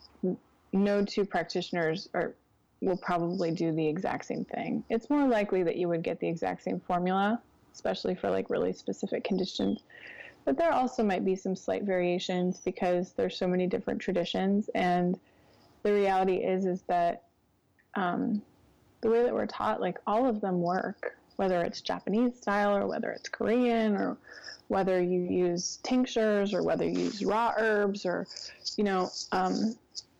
[0.72, 2.34] no two practitioners are
[2.80, 4.84] will probably do the exact same thing.
[4.90, 7.40] It's more likely that you would get the exact same formula,
[7.74, 9.82] especially for like really specific conditions.
[10.46, 15.18] But there also might be some slight variations because there's so many different traditions and
[15.82, 17.24] the reality is is that
[17.94, 18.40] um,
[19.00, 22.86] the way that we're taught, like all of them work, whether it's Japanese style or
[22.86, 24.16] whether it's Korean or
[24.68, 28.26] whether you use tinctures or whether you use raw herbs or,
[28.76, 29.76] you know, um,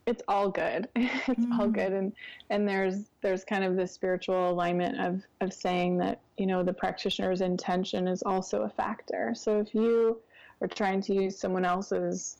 [0.06, 0.88] it's all good.
[0.96, 1.60] it's mm-hmm.
[1.60, 1.92] all good.
[1.92, 2.12] And,
[2.50, 6.72] and there's, there's kind of this spiritual alignment of, of saying that, you know, the
[6.72, 9.32] practitioner's intention is also a factor.
[9.34, 10.20] So if you
[10.60, 12.38] are trying to use someone else's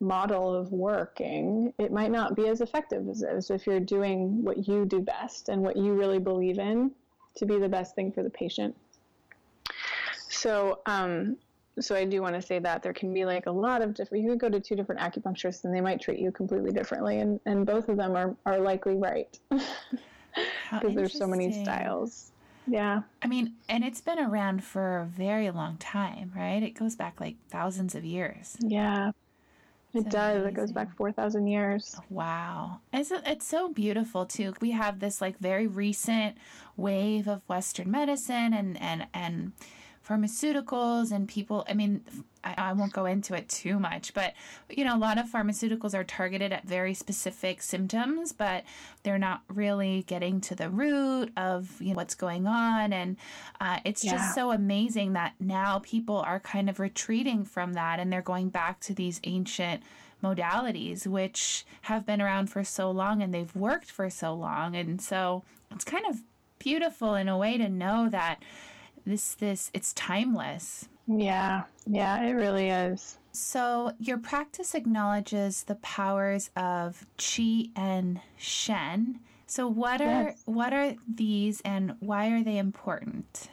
[0.00, 4.68] model of working, it might not be as effective as, as if you're doing what
[4.68, 6.90] you do best and what you really believe in
[7.36, 8.76] to be the best thing for the patient.
[10.28, 11.36] So, um,
[11.80, 14.22] so I do want to say that there can be like a lot of different.
[14.22, 17.40] You could go to two different acupuncturists and they might treat you completely differently, and
[17.46, 22.30] and both of them are are likely right because there's so many styles.
[22.66, 23.02] Yeah.
[23.22, 26.62] I mean, and it's been around for a very long time, right?
[26.62, 28.56] It goes back like thousands of years.
[28.60, 29.12] Yeah.
[29.92, 30.36] It does.
[30.36, 30.48] Amazing.
[30.48, 31.96] It goes back 4,000 years.
[32.10, 32.80] Wow.
[32.92, 34.52] It's, it's so beautiful, too.
[34.60, 36.36] We have this like very recent
[36.76, 39.52] wave of Western medicine and, and, and
[40.06, 41.64] pharmaceuticals and people.
[41.68, 42.02] I mean,
[42.42, 44.34] I, I, won't go into it too much, but
[44.68, 48.64] you know, a lot of pharmaceuticals are targeted at very specific symptoms, but
[49.02, 53.16] they're not really getting to the root of you know what's going on, and
[53.60, 54.12] uh, it's yeah.
[54.12, 58.50] just so amazing that now people are kind of retreating from that and they're going
[58.50, 59.82] back to these ancient
[60.22, 65.02] modalities which have been around for so long and they've worked for so long and
[65.02, 66.22] so it's kind of
[66.58, 68.42] beautiful in a way to know that
[69.04, 70.88] this this it's timeless.
[71.06, 71.64] Yeah.
[71.86, 73.18] Yeah, it really is.
[73.32, 79.18] So, your practice acknowledges the powers of qi and shen.
[79.46, 80.42] So, what are yes.
[80.44, 83.48] what are these and why are they important?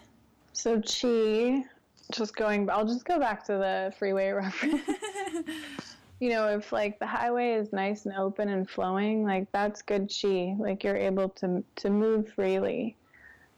[0.53, 1.63] So, qi,
[2.11, 4.81] just going I'll just go back to the freeway reference.
[6.19, 10.07] you know, if like the highway is nice and open and flowing, like that's good
[10.09, 10.57] qi.
[10.59, 12.95] Like you're able to to move freely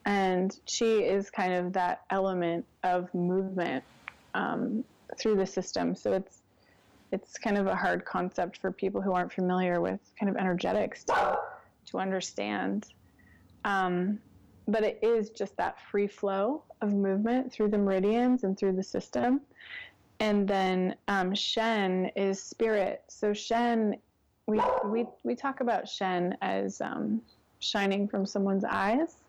[0.06, 3.84] and qi is kind of that element of movement
[4.34, 4.84] um,
[5.18, 5.96] through the system.
[5.96, 6.42] So it's
[7.12, 11.04] it's kind of a hard concept for people who aren't familiar with kind of energetics
[11.06, 11.38] to
[11.92, 12.88] to understand.
[13.66, 14.20] Um,
[14.68, 18.84] but it is just that free flow of movement through the meridians and through the
[18.84, 19.42] system.
[20.20, 23.04] And then um, Shen is spirit.
[23.10, 23.98] So Shen,
[24.48, 27.22] we we we talk about Shen as um,
[27.60, 29.23] shining from someone's eyes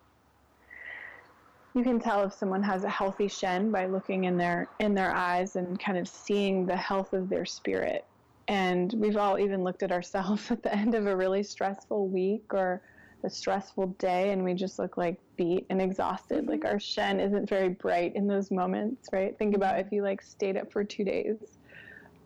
[1.75, 5.15] you can tell if someone has a healthy shen by looking in their in their
[5.15, 8.05] eyes and kind of seeing the health of their spirit
[8.47, 12.45] and we've all even looked at ourselves at the end of a really stressful week
[12.53, 12.81] or
[13.25, 17.49] a stressful day and we just look like beat and exhausted like our shen isn't
[17.49, 21.05] very bright in those moments right think about if you like stayed up for two
[21.05, 21.37] days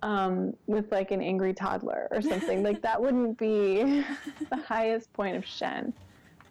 [0.03, 2.63] um, with like an angry toddler or something.
[2.63, 4.05] like that wouldn't be
[4.51, 5.93] the highest point of Shen.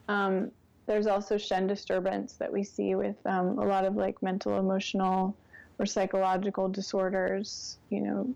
[0.10, 0.52] Um,
[0.88, 5.36] there's also Shen disturbance that we see with um, a lot of like mental, emotional,
[5.80, 7.78] or psychological disorders.
[7.90, 8.34] You know,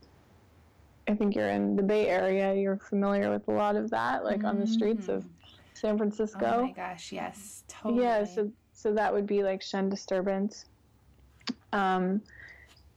[1.08, 2.54] I think you're in the Bay Area.
[2.54, 4.48] You're familiar with a lot of that, like mm-hmm.
[4.48, 5.56] on the streets of mm-hmm.
[5.74, 6.58] San Francisco.
[6.58, 8.04] Oh my gosh, yes, totally.
[8.04, 10.66] Yeah, so so that would be like Shen disturbance.
[11.72, 12.22] Um,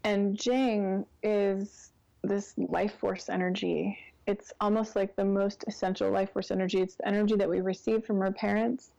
[0.03, 3.97] and Jing is this life force energy.
[4.27, 6.81] It's almost like the most essential life force energy.
[6.81, 8.91] It's the energy that we receive from our parents.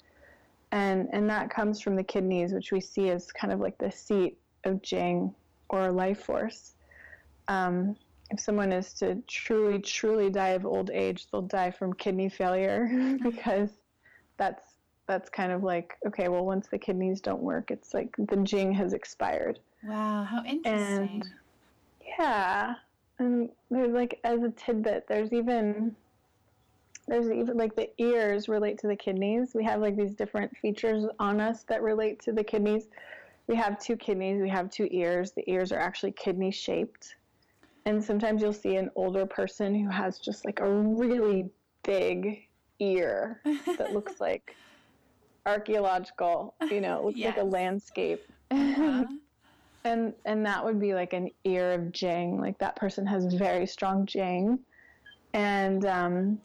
[0.75, 3.89] And, and that comes from the kidneys, which we see as kind of like the
[3.89, 5.33] seat of Jing
[5.69, 6.73] or life force.
[7.47, 7.95] Um,
[8.29, 13.17] if someone is to truly, truly die of old age, they'll die from kidney failure
[13.23, 13.69] because
[14.35, 14.73] that's
[15.07, 18.73] that's kind of like okay, well, once the kidneys don't work, it's like the Jing
[18.73, 19.59] has expired.
[19.81, 21.21] Wow, how interesting!
[21.21, 21.23] And
[22.19, 22.75] yeah,
[23.19, 25.95] and there's like as a tidbit, there's even
[27.07, 29.53] there's even like the ears relate to the kidneys.
[29.53, 32.87] We have like these different features on us that relate to the kidneys.
[33.47, 35.31] We have two kidneys, we have two ears.
[35.31, 37.15] The ears are actually kidney shaped.
[37.85, 41.49] And sometimes you'll see an older person who has just like a really
[41.83, 42.47] big
[42.79, 43.41] ear
[43.77, 44.55] that looks like
[45.45, 47.35] archaeological, you know, looks yes.
[47.35, 48.23] like a landscape.
[48.49, 49.05] Uh-huh.
[49.83, 52.41] and and that would be like an ear of Jing.
[52.41, 54.57] Like that person has very strong Jing.
[55.33, 56.39] And um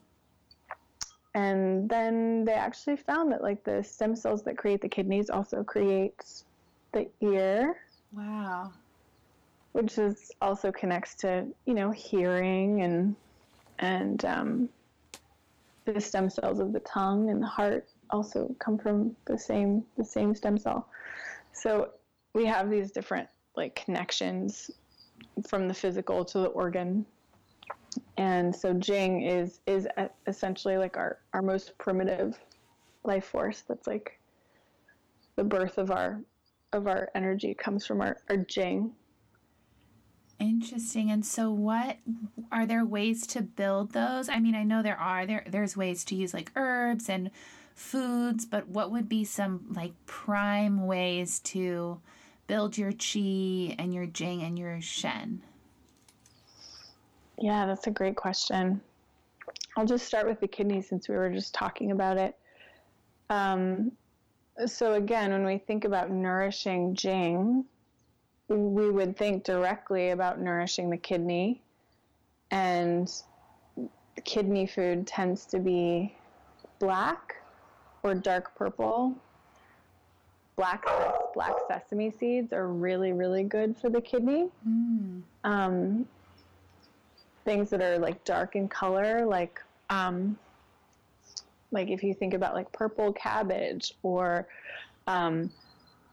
[1.34, 5.62] and then they actually found that like the stem cells that create the kidneys also
[5.62, 6.44] creates
[6.92, 7.76] the ear.
[8.12, 8.72] Wow.
[9.72, 13.14] Which is also connects to, you know, hearing and
[13.78, 14.68] and um,
[15.84, 20.04] the stem cells of the tongue and the heart also come from the same the
[20.04, 20.88] same stem cell.
[21.52, 21.90] So
[22.34, 24.70] we have these different like connections
[25.46, 27.06] from the physical to the organ.
[28.16, 29.88] And so Jing is is
[30.26, 32.38] essentially like our our most primitive
[33.04, 34.18] life force that's like
[35.36, 36.20] the birth of our
[36.72, 38.92] of our energy comes from our, our Jing.
[40.38, 41.10] Interesting.
[41.10, 41.98] And so what
[42.50, 44.28] are there ways to build those?
[44.28, 45.26] I mean, I know there are.
[45.26, 47.30] There there's ways to use like herbs and
[47.74, 52.00] foods, but what would be some like prime ways to
[52.46, 55.42] build your chi and your jing and your shen?
[57.40, 58.80] Yeah, that's a great question.
[59.76, 62.36] I'll just start with the kidney since we were just talking about it.
[63.30, 63.92] Um,
[64.66, 67.64] so, again, when we think about nourishing Jing,
[68.48, 71.62] we would think directly about nourishing the kidney.
[72.50, 73.10] And
[74.24, 76.14] kidney food tends to be
[76.78, 77.36] black
[78.02, 79.14] or dark purple.
[80.56, 80.84] Black
[81.32, 84.48] black sesame seeds are really really good for the kidney.
[84.68, 85.22] Mm.
[85.44, 86.06] Um,
[87.44, 90.38] things that are like dark in color, like um,
[91.70, 94.46] like if you think about like purple cabbage or
[95.06, 95.50] um,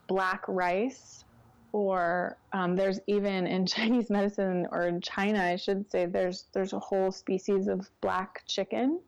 [0.07, 1.23] black rice,
[1.71, 6.73] or um, there's even in Chinese medicine or in China, I should say, there's there's
[6.73, 8.99] a whole species of black chicken.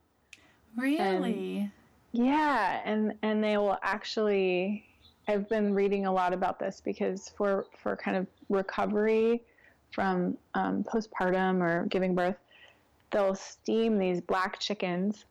[0.78, 1.58] Really?
[1.58, 1.72] And
[2.12, 4.86] yeah, and and they will actually.
[5.28, 9.44] I've been reading a lot about this because for for kind of recovery
[9.92, 12.38] from um, postpartum or giving birth,
[13.12, 15.26] they'll steam these black chickens,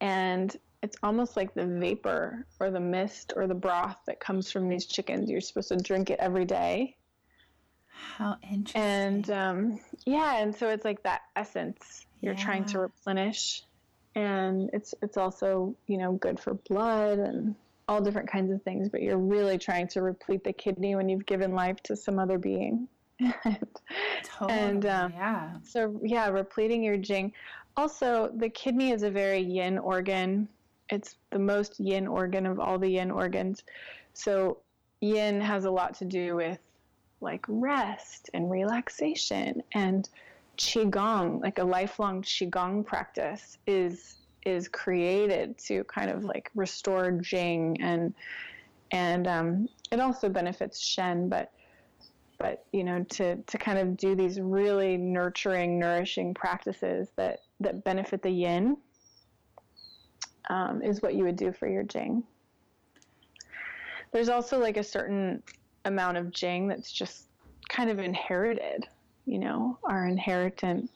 [0.00, 4.68] and it's almost like the vapor or the mist or the broth that comes from
[4.68, 5.30] these chickens.
[5.30, 6.96] You're supposed to drink it every day.
[7.90, 8.80] How interesting.
[8.80, 12.44] And um, yeah, and so it's like that essence you're yeah.
[12.44, 13.62] trying to replenish
[14.14, 17.54] and it's it's also you know good for blood and
[17.88, 21.26] all different kinds of things but you're really trying to replete the kidney when you've
[21.26, 22.88] given life to some other being
[23.44, 23.58] and,
[24.24, 25.50] totally, and um, yeah.
[25.62, 27.32] so yeah repleting your jing.
[27.76, 30.48] Also the kidney is a very yin organ.
[30.88, 33.62] It's the most yin organ of all the yin organs.
[34.14, 34.58] So
[35.00, 36.58] yin has a lot to do with
[37.20, 40.08] like rest and relaxation and
[40.56, 44.16] qigong, like a lifelong qigong practice, is
[44.46, 48.14] is created to kind of like restore Jing and
[48.90, 51.52] and um, it also benefits Shen, but
[52.40, 57.84] but you know to to kind of do these really nurturing, nourishing practices that that
[57.84, 58.76] benefit the Yin
[60.48, 62.24] um, is what you would do for your Jing.
[64.12, 65.42] There's also like a certain
[65.84, 67.28] amount of Jing that's just
[67.68, 68.88] kind of inherited
[69.30, 70.90] you know, our inheritance,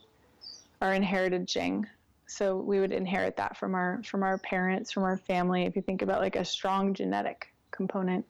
[0.80, 1.86] our inherited Jing.
[2.26, 5.64] So we would inherit that from our from our parents, from our family.
[5.64, 8.24] If you think about like a strong genetic component,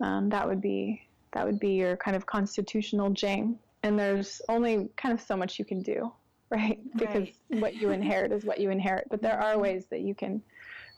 [0.00, 1.02] um, that would be
[1.32, 3.58] that would be your kind of constitutional Jing.
[3.82, 6.12] and there's only kind of so much you can do,
[6.50, 6.78] right?
[6.96, 7.60] Because right.
[7.60, 9.06] what you inherit is what you inherit.
[9.10, 10.42] But there are ways that you can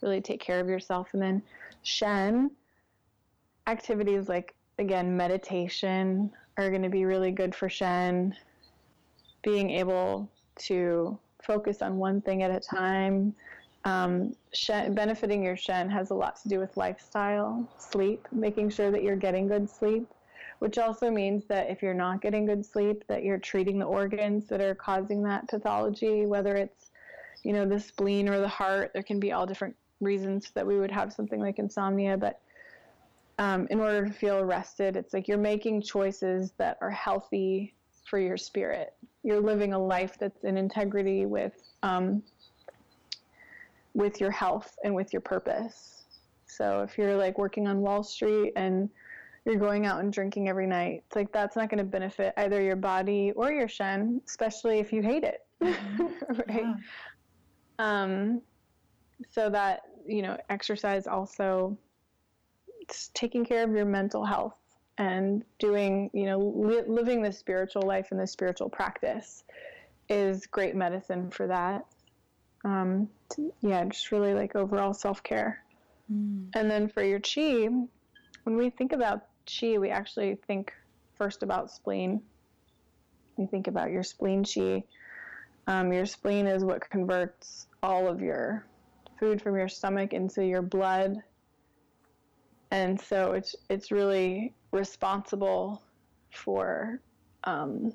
[0.01, 1.09] really take care of yourself.
[1.13, 1.43] And then
[1.83, 2.51] Shen
[3.67, 8.35] activities like again meditation are going to be really good for Shen.
[9.43, 13.35] Being able to focus on one thing at a time.
[13.85, 18.91] Um, Shen, benefiting your Shen has a lot to do with lifestyle, sleep, making sure
[18.93, 20.07] that you're getting good sleep
[20.63, 24.47] which also means that if you're not getting good sleep, that you're treating the organs
[24.47, 26.93] that are causing that pathology, whether it's,
[27.43, 28.93] you know, the spleen or the heart.
[28.93, 32.39] There can be all different reasons that we would have something like insomnia, but
[33.41, 38.21] um, in order to feel rested, it's like you're making choices that are healthy for
[38.21, 38.95] your spirit.
[39.25, 42.23] You're living a life that's in integrity with um,
[43.95, 46.05] with your health and with your purpose.
[46.47, 48.89] So if you're like working on Wall Street and
[49.45, 51.03] you're going out and drinking every night.
[51.07, 54.93] It's like that's not going to benefit either your body or your shen, especially if
[54.93, 55.47] you hate it.
[55.63, 56.35] Mm-hmm.
[56.49, 56.65] right?
[56.65, 56.75] Yeah.
[57.79, 58.43] Um,
[59.31, 61.79] so that, you know, exercise also
[62.81, 64.57] it's taking care of your mental health
[64.99, 69.45] and doing, you know, li- living the spiritual life and the spiritual practice
[70.09, 71.87] is great medicine for that.
[72.65, 73.09] Um,
[73.61, 75.63] yeah, just really like overall self care.
[76.13, 76.49] Mm.
[76.55, 77.69] And then for your chi,
[78.45, 80.73] when we think about chi, we actually think
[81.17, 82.23] first about spleen.
[83.39, 84.83] You think about your spleen chi.
[85.67, 88.67] Um, your spleen is what converts all of your
[89.19, 91.23] food from your stomach into your blood,
[92.73, 95.83] and so it's it's really responsible
[96.31, 97.01] for
[97.45, 97.93] um,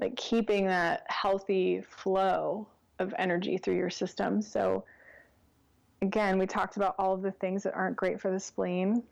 [0.00, 2.66] like keeping that healthy flow
[2.98, 4.40] of energy through your system.
[4.40, 4.84] So
[6.02, 9.02] again, we talked about all of the things that aren't great for the spleen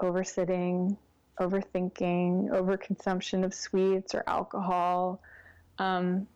[0.00, 0.96] oversitting,
[1.40, 5.20] overthinking, overconsumption of sweets or alcohol,
[5.78, 6.26] um,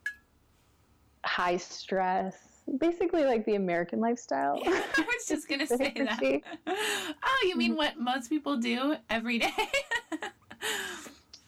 [1.23, 2.35] high stress.
[2.79, 4.59] Basically, like the American lifestyle.
[4.63, 6.41] Yeah, I was just going to say that.
[6.67, 9.51] Oh, you mean what most people do every day?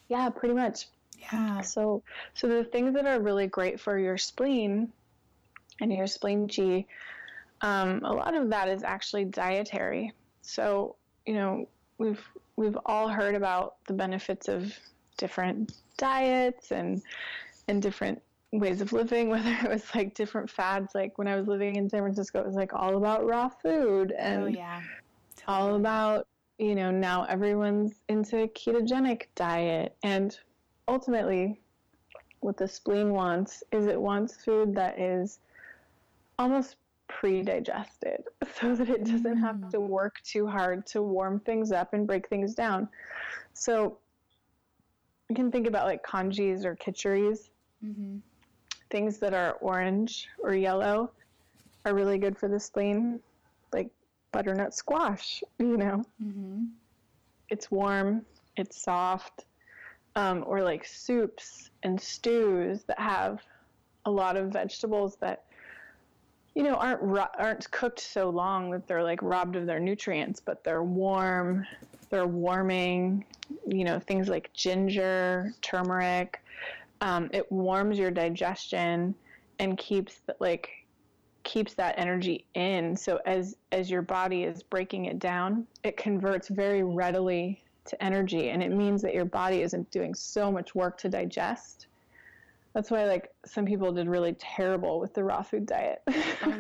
[0.09, 0.87] yeah, pretty much.
[1.19, 1.61] Yeah.
[1.61, 2.03] So,
[2.35, 4.91] so the things that are really great for your spleen
[5.81, 6.85] and your spleen chi
[7.61, 10.13] um, a lot of that is actually dietary.
[10.41, 10.95] So,
[11.25, 12.21] you know, we've
[12.55, 14.73] we've all heard about the benefits of
[15.17, 17.01] different diets and
[17.67, 20.93] and different ways of living, whether it was like different fads.
[20.95, 24.13] Like when I was living in San Francisco, it was like all about raw food
[24.17, 24.81] and oh, yeah.
[25.35, 25.57] totally.
[25.57, 26.27] all about,
[26.57, 29.95] you know, now everyone's into a ketogenic diet.
[30.03, 30.37] And
[30.87, 31.59] ultimately,
[32.39, 35.39] what the spleen wants is it wants food that is
[36.39, 36.77] almost
[37.07, 38.23] pre-digested
[38.59, 39.69] so that it doesn't have mm.
[39.71, 42.87] to work too hard to warm things up and break things down.
[43.53, 43.97] So
[45.29, 47.49] you can think about like congees or kitcheries.
[47.83, 48.17] Mm-hmm.
[48.89, 51.11] Things that are orange or yellow
[51.85, 53.19] are really good for the spleen,
[53.73, 53.89] like
[54.31, 56.03] butternut squash, you know.
[56.23, 56.65] Mm-hmm.
[57.49, 59.45] It's warm, it's soft,
[60.15, 63.41] um, or like soups and stews that have
[64.05, 65.43] a lot of vegetables that
[66.57, 67.01] you know aren't
[67.37, 71.65] aren't cooked so long that they're like robbed of their nutrients but they're warm
[72.09, 73.23] they're warming
[73.67, 76.41] you know things like ginger turmeric
[77.01, 79.13] um, it warms your digestion
[79.59, 80.69] and keeps like
[81.43, 82.95] keeps that energy in.
[82.95, 88.49] So as as your body is breaking it down it converts very readily to energy
[88.49, 91.86] and it means that your body isn't doing so much work to digest
[92.77, 95.99] that's why like some people did really terrible with the raw food diet.
[96.07, 96.13] oh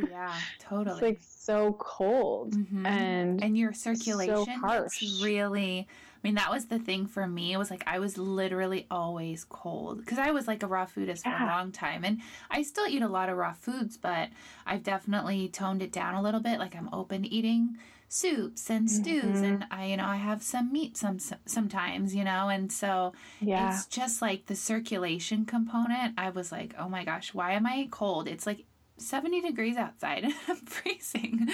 [0.09, 0.93] yeah, totally.
[0.93, 2.87] it's like so cold mm-hmm.
[2.87, 5.03] and and your circulation so harsh.
[5.21, 7.53] really I mean that was the thing for me.
[7.53, 11.21] It was like I was literally always cold because I was like a raw foodist
[11.23, 11.37] yeah.
[11.37, 14.29] for a long time and I still eat a lot of raw foods, but
[14.65, 16.57] I've definitely toned it down a little bit.
[16.57, 17.77] Like I'm open to eating
[18.09, 19.43] soups and stews mm-hmm.
[19.43, 23.69] and I you know I have some meat some sometimes you know and so yeah.
[23.69, 27.87] it's just like the circulation component I was like oh my gosh why am I
[27.91, 28.63] cold it's like
[28.95, 31.49] 70 degrees outside and I'm freezing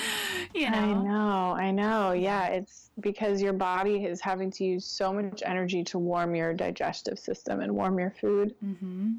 [0.53, 4.85] you know I know I know yeah it's because your body is having to use
[4.85, 9.13] so much energy to warm your digestive system and warm your food mm-hmm.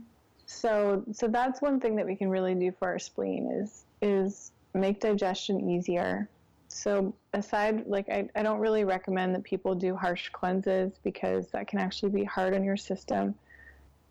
[0.46, 4.52] so so that's one thing that we can really do for our spleen is is
[4.72, 6.28] make digestion easier
[6.74, 11.68] so aside like I, I don't really recommend that people do harsh cleanses because that
[11.68, 13.34] can actually be hard on your system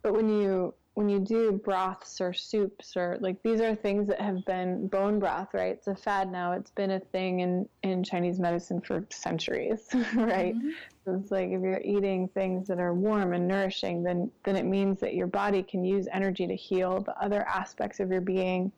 [0.02, 4.22] but when you when you do broths or soups or like these are things that
[4.22, 5.72] have been bone broth, right?
[5.72, 6.52] It's a fad now.
[6.52, 10.56] It's been a thing in in Chinese medicine for centuries, right?
[10.56, 10.70] Mm-hmm.
[11.04, 14.66] So it's like if you're eating things that are warm and nourishing, then then it
[14.66, 18.72] means that your body can use energy to heal the other aspects of your being,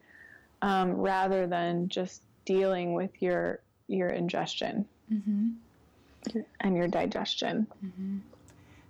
[0.62, 6.40] um, rather than just dealing with your your ingestion mm-hmm.
[6.60, 7.68] and your digestion.
[7.86, 8.18] Mm-hmm.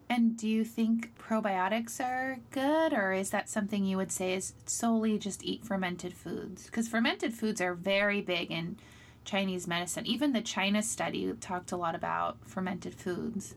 [0.08, 4.54] And do you think probiotics are good, or is that something you would say is
[4.66, 6.68] solely just eat fermented foods?
[6.68, 8.78] Because fermented foods are very big in
[9.24, 10.06] Chinese medicine.
[10.06, 13.56] Even the China study talked a lot about fermented foods.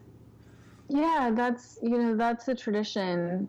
[0.88, 3.46] Yeah, that's you know that's a tradition.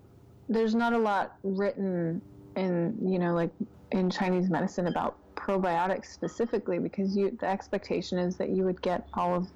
[0.49, 2.21] There's not a lot written
[2.57, 3.51] in you know like
[3.91, 5.18] in Chinese medicine about
[5.49, 9.47] probiotics specifically because you the expectation is that you would get all of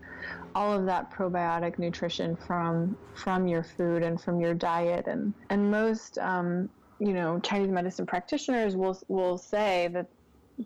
[0.56, 5.70] all of that probiotic nutrition from from your food and from your diet and and
[5.70, 6.68] most um,
[7.00, 10.08] you know Chinese medicine practitioners will will say that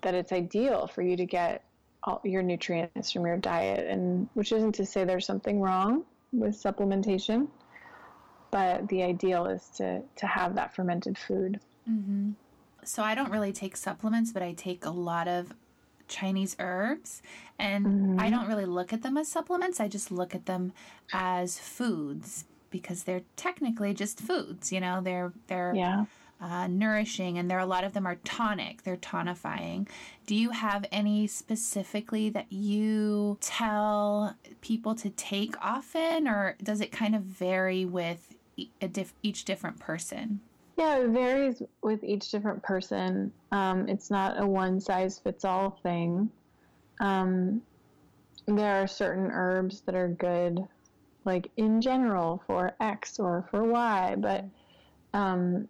[0.01, 1.63] that it's ideal for you to get
[2.03, 6.55] all your nutrients from your diet and which isn't to say there's something wrong with
[6.55, 7.49] supplementation
[8.49, 11.59] but the ideal is to to have that fermented food
[11.89, 12.31] mm-hmm.
[12.87, 15.53] So i don't really take supplements but i take a lot of
[16.07, 17.21] Chinese herbs,
[17.59, 18.19] and mm-hmm.
[18.19, 19.79] I don't really look at them as supplements.
[19.79, 20.73] I just look at them
[21.13, 24.71] as foods because they're technically just foods.
[24.71, 26.05] You know, they're they're yeah.
[26.41, 28.83] uh, nourishing, and there a lot of them are tonic.
[28.83, 29.87] They're tonifying.
[30.25, 36.91] Do you have any specifically that you tell people to take often, or does it
[36.91, 38.35] kind of vary with
[38.91, 40.41] diff- each different person?
[40.77, 43.31] Yeah, it varies with each different person.
[43.51, 46.29] Um, it's not a one size fits all thing.
[46.99, 47.61] Um,
[48.47, 50.65] there are certain herbs that are good,
[51.25, 54.45] like in general for X or for Y, but
[55.13, 55.67] um,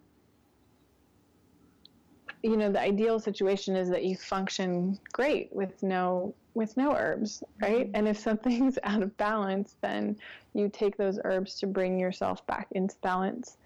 [2.44, 7.44] you know the ideal situation is that you function great with no with no herbs
[7.62, 7.96] right mm-hmm.
[7.96, 10.16] and if something's out of balance then
[10.54, 13.58] you take those herbs to bring yourself back into balance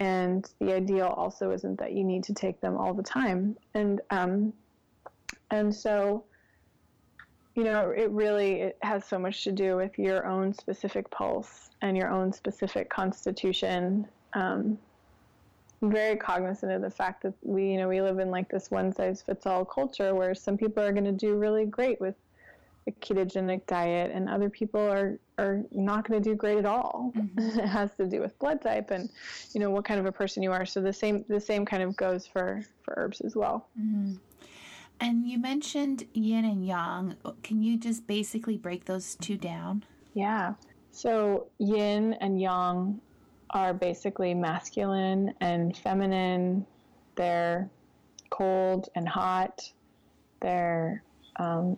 [0.00, 3.56] and the ideal also isn't that you need to take them all the time.
[3.74, 4.52] And um,
[5.50, 6.24] and so
[7.54, 11.70] you know it really it has so much to do with your own specific pulse
[11.82, 14.06] and your own specific constitution.
[14.34, 14.78] Um,
[15.80, 18.92] very cognizant of the fact that we you know we live in like this one
[18.92, 22.16] size fits all culture where some people are going to do really great with
[22.88, 27.12] a ketogenic diet and other people are are not going to do great at all.
[27.16, 27.58] Mm-hmm.
[27.60, 29.08] it has to do with blood type and
[29.52, 30.66] you know what kind of a person you are.
[30.66, 33.68] So the same the same kind of goes for for herbs as well.
[33.78, 34.14] Mm-hmm.
[35.00, 37.14] and you mentioned yin and yang.
[37.42, 39.84] Can you just basically break those two down?
[40.14, 40.54] Yeah.
[40.90, 43.00] So yin and yang
[43.50, 46.66] are basically masculine and feminine.
[47.14, 47.70] They're
[48.30, 49.72] cold and hot.
[50.40, 51.02] They're
[51.36, 51.76] um,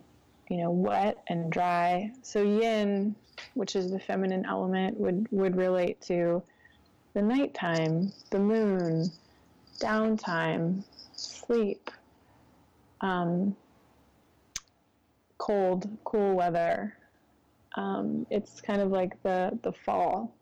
[0.51, 2.11] you know, wet and dry.
[2.23, 3.15] So yin,
[3.53, 6.43] which is the feminine element, would, would relate to
[7.13, 9.09] the nighttime, the moon,
[9.79, 10.83] downtime,
[11.15, 11.89] sleep,
[12.99, 13.55] um,
[15.37, 16.97] cold, cool weather.
[17.77, 20.35] Um, it's kind of like the, the fall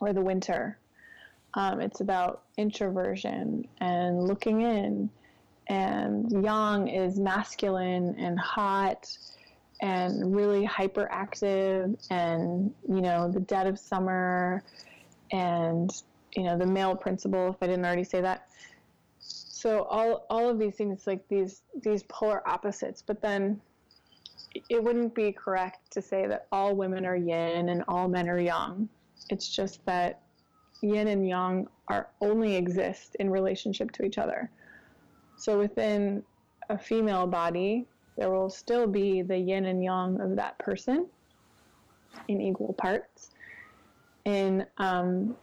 [0.00, 0.78] or the winter.
[1.52, 5.10] Um, it's about introversion and looking in.
[5.66, 9.18] And yang is masculine and hot
[9.80, 14.62] and really hyperactive and you know the dead of summer
[15.32, 15.90] and
[16.36, 18.48] you know the male principle if i didn't already say that.
[19.18, 23.60] So all all of these things like these these polar opposites but then
[24.68, 28.38] it wouldn't be correct to say that all women are yin and all men are
[28.38, 28.88] yang.
[29.30, 30.22] It's just that
[30.80, 34.50] yin and yang are only exist in relationship to each other.
[35.36, 36.22] So within
[36.70, 37.86] a female body
[38.16, 41.06] there will still be the yin and yang of that person
[42.28, 43.30] in equal parts.
[44.24, 45.36] And, um,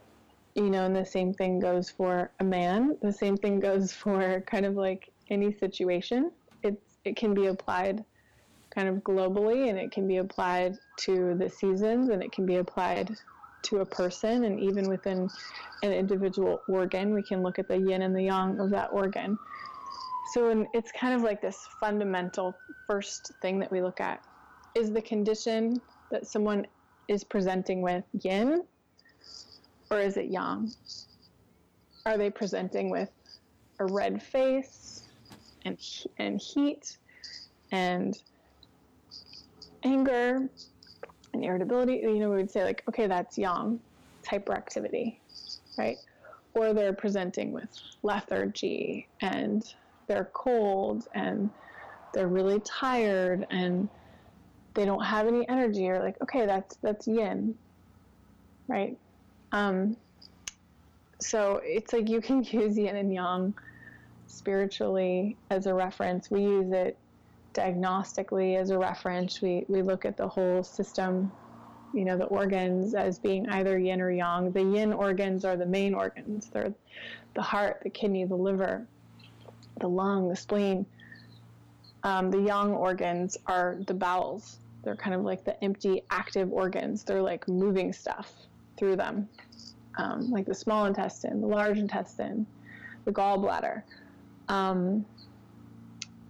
[0.54, 2.96] you know, and the same thing goes for a man.
[3.02, 6.32] The same thing goes for kind of like any situation.
[6.62, 8.04] It's, it can be applied
[8.74, 12.56] kind of globally and it can be applied to the seasons and it can be
[12.56, 13.14] applied
[13.62, 15.28] to a person and even within
[15.82, 19.38] an individual organ we can look at the yin and the yang of that organ
[20.32, 22.56] so it's kind of like this fundamental
[22.86, 24.24] first thing that we look at
[24.74, 25.80] is the condition
[26.10, 26.66] that someone
[27.08, 28.62] is presenting with yin
[29.90, 30.72] or is it yang?
[32.06, 33.10] Are they presenting with
[33.78, 35.04] a red face
[35.64, 35.78] and
[36.18, 36.96] and heat
[37.70, 38.20] and
[39.84, 40.48] anger
[41.34, 41.96] and irritability?
[42.02, 43.78] You know, we would say like, okay, that's yang,
[44.24, 45.18] hyperactivity,
[45.76, 45.98] right?
[46.54, 47.70] or they're presenting with
[48.02, 49.74] lethargy and
[50.12, 51.50] they're cold and
[52.12, 53.88] they're really tired and
[54.74, 57.54] they don't have any energy or like okay that's that's yin
[58.68, 58.96] right?
[59.52, 59.96] Um,
[61.20, 63.54] so it's like you can use yin and yang
[64.26, 66.30] spiritually as a reference.
[66.30, 66.96] We use it
[67.54, 69.42] diagnostically as a reference.
[69.42, 71.32] We we look at the whole system
[71.92, 74.50] you know the organs as being either yin or yang.
[74.52, 76.48] The yin organs are the main organs.
[76.48, 76.72] They're
[77.34, 78.86] the heart the kidney the liver
[79.82, 80.86] the lung the spleen
[82.04, 84.56] um, the yang organs are the bowels.
[84.82, 87.04] They're kind of like the empty active organs.
[87.04, 88.32] They're like moving stuff
[88.76, 89.28] through them
[89.96, 92.46] um, like the small intestine the large intestine
[93.04, 93.82] the gallbladder.
[94.48, 95.04] Um,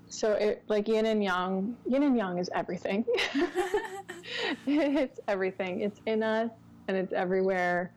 [0.08, 3.04] so it like yin and yang yin and yang is everything.
[4.66, 5.80] It's everything.
[5.80, 6.50] It's in us
[6.88, 7.92] and it's everywhere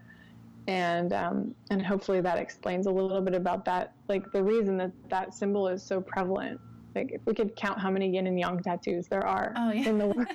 [0.68, 4.92] and um, and hopefully that explains a little bit about that like the reason that
[5.10, 6.60] that symbol is so prevalent
[6.96, 9.90] like if we could count how many yin and yang tattoos there are oh, yeah.
[9.90, 10.28] in the world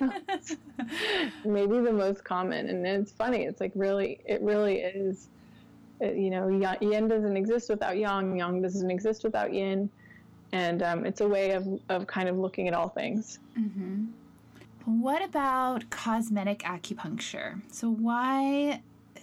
[1.45, 5.27] maybe the most common and it's funny it's like really it really is
[5.99, 6.47] it, you know
[6.81, 9.89] yin doesn't exist without yang yang doesn't exist without yin
[10.51, 13.39] and um, it's a way of, of kind of looking at all things.
[13.57, 14.05] Mm-hmm.
[14.85, 17.61] What about cosmetic acupuncture?
[17.71, 18.81] So, why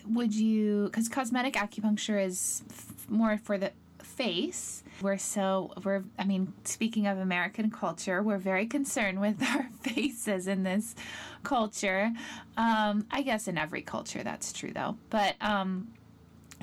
[0.08, 0.84] would you?
[0.84, 4.82] Because cosmetic acupuncture is f- more for the face.
[5.00, 10.48] We're so, we're, I mean, speaking of American culture, we're very concerned with our faces
[10.48, 10.94] in this
[11.42, 12.12] culture.
[12.56, 14.96] Um, I guess in every culture that's true though.
[15.10, 15.88] But, um,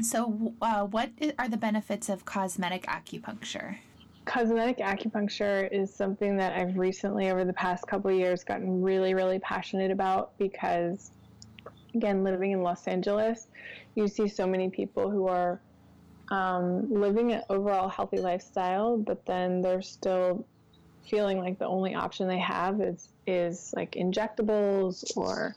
[0.01, 3.77] so, uh, what are the benefits of cosmetic acupuncture?
[4.25, 9.39] cosmetic acupuncture is something that I've recently, over the past couple years, gotten really, really
[9.39, 11.11] passionate about because,
[11.95, 13.47] again, living in Los Angeles,
[13.95, 15.59] you see so many people who are
[16.29, 20.45] um, living an overall healthy lifestyle, but then they're still
[21.09, 25.55] feeling like the only option they have is is like injectables or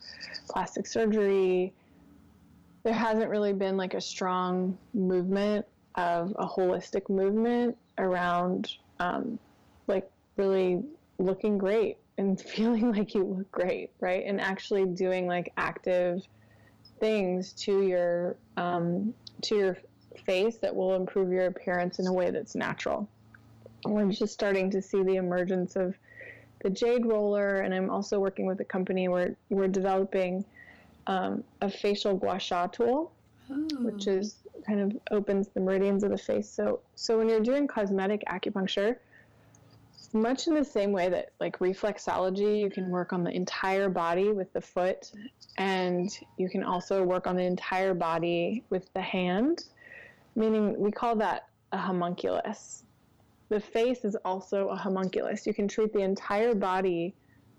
[0.48, 1.72] plastic surgery.
[2.84, 5.66] There hasn't really been like a strong movement
[5.96, 9.38] of a holistic movement around um,
[9.86, 10.82] like really
[11.18, 14.24] looking great and feeling like you look great, right?
[14.26, 16.22] And actually doing like active
[17.00, 19.76] things to your um, to your
[20.26, 23.08] face that will improve your appearance in a way that's natural.
[23.86, 25.94] We're just starting to see the emergence of
[26.62, 30.44] the jade roller, and I'm also working with a company where we're developing
[31.06, 33.12] um, a facial gua sha tool,
[33.50, 33.68] Ooh.
[33.82, 36.50] which is kind of opens the meridians of the face.
[36.50, 38.96] So, so when you're doing cosmetic acupuncture,
[40.12, 44.32] much in the same way that like reflexology, you can work on the entire body
[44.32, 45.12] with the foot,
[45.58, 49.64] and you can also work on the entire body with the hand,
[50.34, 52.84] meaning we call that a homunculus.
[53.48, 55.46] The face is also a homunculus.
[55.46, 57.14] You can treat the entire body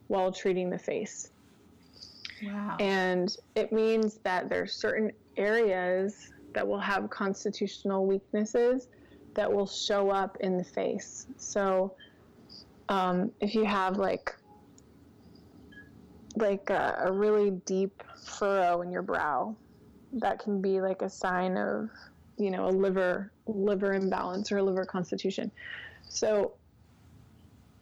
[0.08, 1.32] while treating the face.
[2.43, 2.78] Wow.
[2.80, 8.88] And it means that there's certain areas that will have constitutional weaknesses
[9.34, 11.28] that will show up in the face.
[11.38, 11.93] So,
[12.90, 14.36] um, if you have like
[16.36, 19.56] like a, a, really deep furrow in your brow,
[20.14, 21.90] that can be like a sign of
[22.38, 25.52] you know a liver liver imbalance or liver constitution.
[26.08, 26.54] So,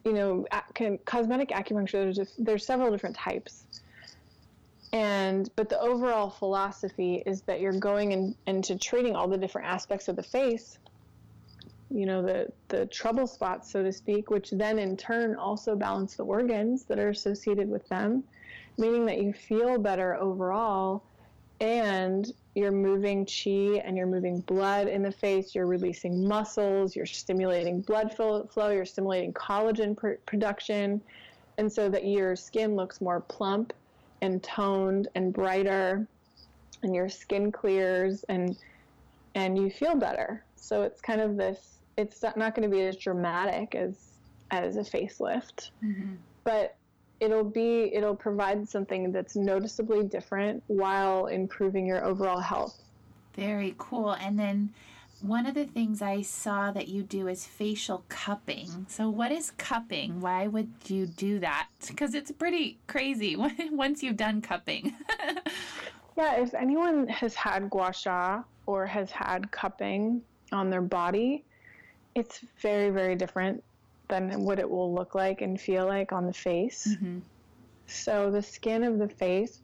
[0.05, 3.66] you know, ac- cosmetic acupuncture there's just, there's several different types
[4.93, 9.68] and but the overall philosophy is that you're going in, into treating all the different
[9.68, 10.78] aspects of the face
[11.89, 16.15] you know the the trouble spots so to speak which then in turn also balance
[16.15, 18.23] the organs that are associated with them
[18.77, 21.03] meaning that you feel better overall
[21.59, 27.05] and you're moving chi and you're moving blood in the face you're releasing muscles you're
[27.05, 31.01] stimulating blood flow, you're stimulating collagen pr- production.
[31.57, 33.73] And so that your skin looks more plump
[34.21, 36.07] and toned and brighter
[36.83, 38.55] and your skin clears and
[39.33, 40.43] and you feel better.
[40.55, 43.95] So it's kind of this it's not going to be as dramatic as
[44.52, 46.14] as a facelift mm-hmm.
[46.43, 46.76] but
[47.20, 52.82] it'll be it'll provide something that's noticeably different while improving your overall health
[53.36, 54.70] very cool and then
[55.22, 58.86] one of the things I saw that you do is facial cupping.
[58.88, 60.22] So, what is cupping?
[60.22, 61.70] Why would you do that?
[61.88, 63.36] Because it's pretty crazy
[63.72, 64.93] once you've done cupping.
[66.18, 70.22] yeah, if anyone has had gua sha or has had cupping
[70.52, 71.43] on their body,
[72.18, 73.63] it's very, very different
[74.07, 76.88] than what it will look like and feel like on the face.
[76.89, 77.20] Mm-hmm.
[77.88, 79.61] So, the skin of the face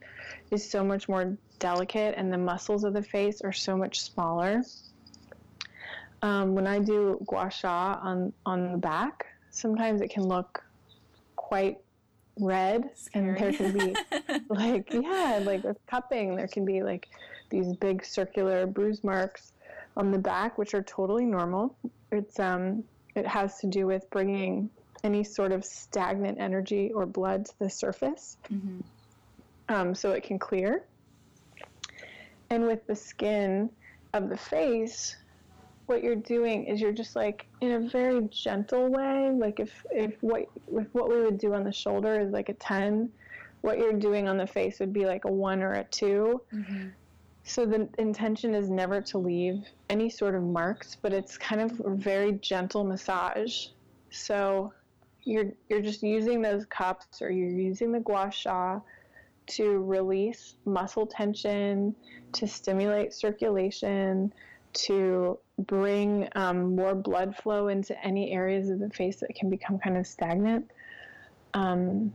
[0.50, 4.62] is so much more delicate, and the muscles of the face are so much smaller
[6.24, 10.64] um, when I do gua sha on on the back, sometimes it can look
[11.36, 11.78] quite
[12.40, 13.28] red, Scary.
[13.28, 13.94] and there can be
[14.48, 17.08] like yeah, like with cupping, there can be like
[17.50, 19.52] these big circular bruise marks
[19.96, 21.76] on the back, which are totally normal.
[22.10, 22.84] It's um,
[23.14, 24.70] it has to do with bringing
[25.02, 28.80] any sort of stagnant energy or blood to the surface, mm-hmm.
[29.68, 30.84] um, so it can clear.
[32.50, 33.70] And with the skin
[34.12, 35.16] of the face,
[35.86, 40.14] what you're doing is you're just like in a very gentle way like if if
[40.22, 43.10] what with what we would do on the shoulder is like a 10
[43.60, 46.88] what you're doing on the face would be like a 1 or a 2 mm-hmm.
[47.44, 51.80] So the intention is never to leave any sort of marks but it's kind of
[51.84, 53.66] a very gentle massage
[54.10, 54.72] so
[55.24, 58.80] you're you're just using those cups or you're using the gua sha
[59.46, 61.94] to release muscle tension
[62.32, 64.32] to stimulate circulation
[64.74, 69.78] to bring um, more blood flow into any areas of the face that can become
[69.78, 70.70] kind of stagnant.
[71.54, 72.12] Um,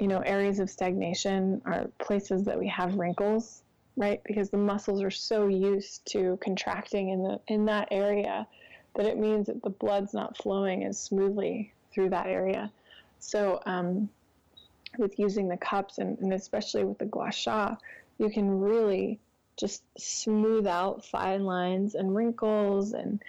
[0.00, 3.62] you know, areas of stagnation are places that we have wrinkles,
[3.98, 4.22] right?
[4.24, 8.46] Because the muscles are so used to contracting in the in that area
[8.94, 12.72] that it means that the blood's not flowing as smoothly through that area.
[13.18, 14.08] So, um,
[14.96, 17.74] with using the cups and, and especially with the gua sha,
[18.18, 19.18] you can really
[19.56, 23.20] just smooth out fine lines and wrinkles and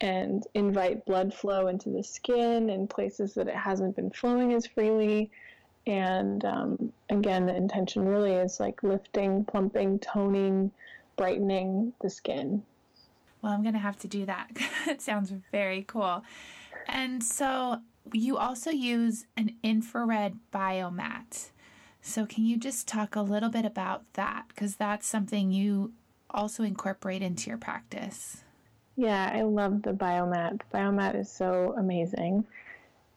[0.00, 4.66] and invite blood flow into the skin in places that it hasn't been flowing as
[4.66, 5.30] freely.
[5.86, 10.70] And um, again, the intention really is like lifting, plumping, toning,
[11.16, 12.62] brightening the skin.
[13.40, 14.50] Well, I'm going to have to do that.
[14.86, 16.24] it sounds very cool.
[16.88, 17.80] And so
[18.12, 21.50] you also use an infrared biomat.
[22.00, 24.44] So, can you just talk a little bit about that?
[24.48, 25.92] Because that's something you
[26.30, 28.44] also incorporate into your practice.
[28.96, 30.58] Yeah, I love the biomat.
[30.58, 32.46] The biomat is so amazing.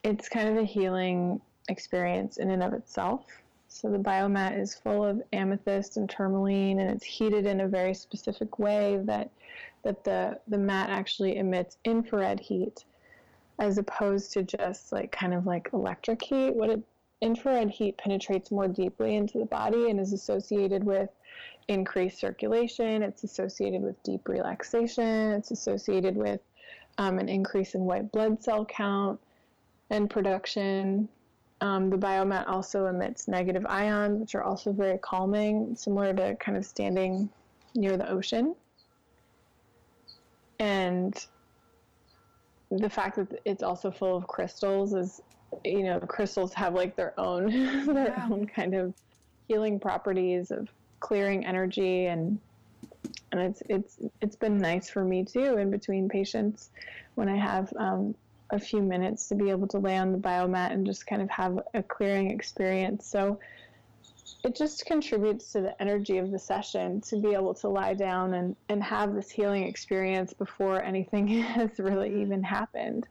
[0.02, 1.40] It's kind of a healing
[1.70, 3.24] experience in and of itself.
[3.68, 7.94] So, the biomat is full of amethyst and tourmaline, and it's heated in a very
[7.94, 9.30] specific way that,
[9.84, 12.84] that the, the mat actually emits infrared heat
[13.60, 16.54] as opposed to just like kind of like electric heat.
[16.54, 16.82] What it
[17.20, 21.10] infrared heat penetrates more deeply into the body and is associated with
[21.68, 23.02] increased circulation.
[23.02, 25.32] It's associated with deep relaxation.
[25.32, 26.40] It's associated with
[26.98, 29.20] um, an increase in white blood cell count
[29.90, 31.08] and production.
[31.62, 36.56] Um, the biomat also emits negative ions, which are also very calming, similar to kind
[36.56, 37.28] of standing
[37.74, 38.54] near the ocean.
[40.58, 41.14] And
[42.70, 45.20] the fact that it's also full of crystals is
[45.64, 47.46] you know crystals have like their own
[47.86, 48.28] their yeah.
[48.30, 48.94] own kind of
[49.48, 50.68] healing properties of
[51.00, 52.38] clearing energy and
[53.32, 56.70] and it's it's it's been nice for me too in between patients
[57.16, 58.14] when I have um,
[58.52, 61.30] a few minutes to be able to lay on the biomat and just kind of
[61.30, 63.06] have a clearing experience.
[63.06, 63.38] So
[64.44, 68.34] it just contributes to the energy of the session to be able to lie down
[68.34, 73.06] and, and have this healing experience before anything has really even happened.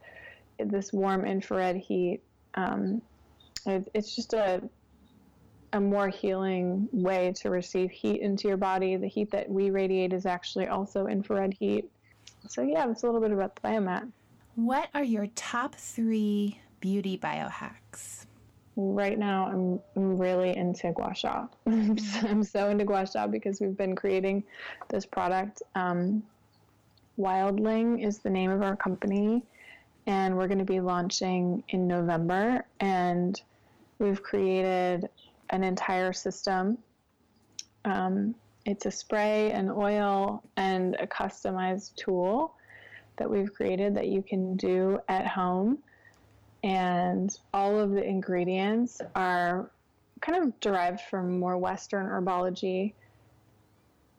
[0.57, 2.21] This warm infrared heat
[2.55, 3.01] um,
[3.65, 4.61] it, it's just a
[5.73, 8.95] a more healing way to receive heat into your body.
[8.95, 11.85] The heat that we radiate is actually also infrared heat.
[12.47, 14.11] So yeah, it's a little bit about the biomat.
[14.55, 18.25] What are your top three beauty biohacks?
[18.75, 21.47] Right now, I'm, I'm really into gua sha.
[21.67, 24.43] I'm so into gua sha because we've been creating
[24.89, 25.61] this product.
[25.75, 26.23] Um,
[27.19, 29.43] Wildling is the name of our company
[30.07, 32.65] and we're going to be launching in November.
[32.79, 33.39] And
[33.99, 35.09] we've created
[35.51, 36.77] an entire system.
[37.85, 38.33] Um,
[38.65, 42.55] it's a spray, an oil, and a customized tool
[43.19, 45.77] that we've created that you can do at home.
[46.63, 49.71] And all of the ingredients are
[50.21, 52.93] kind of derived from more Western herbology.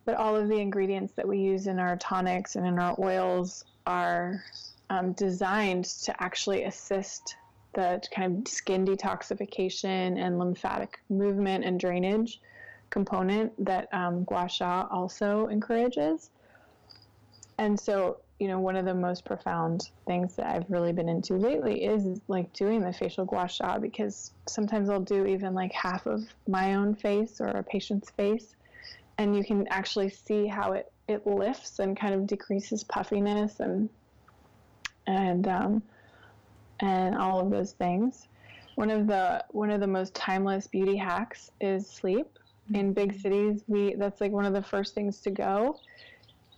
[0.04, 3.64] But all of the ingredients that we use in our tonics and in our oils
[3.86, 4.42] are
[4.88, 7.36] um, designed to actually assist
[7.74, 12.40] the kind of skin detoxification and lymphatic movement and drainage
[12.90, 16.30] component that um, gua sha also encourages.
[17.58, 21.34] And so, you know, one of the most profound things that I've really been into
[21.34, 26.06] lately is like doing the facial gua sha because sometimes I'll do even like half
[26.06, 28.56] of my own face or a patient's face,
[29.18, 33.90] and you can actually see how it it lifts and kind of decreases puffiness and
[35.06, 35.82] and um,
[36.80, 38.26] and all of those things.
[38.76, 42.38] One of the one of the most timeless beauty hacks is sleep.
[42.72, 45.78] In big cities, we that's like one of the first things to go.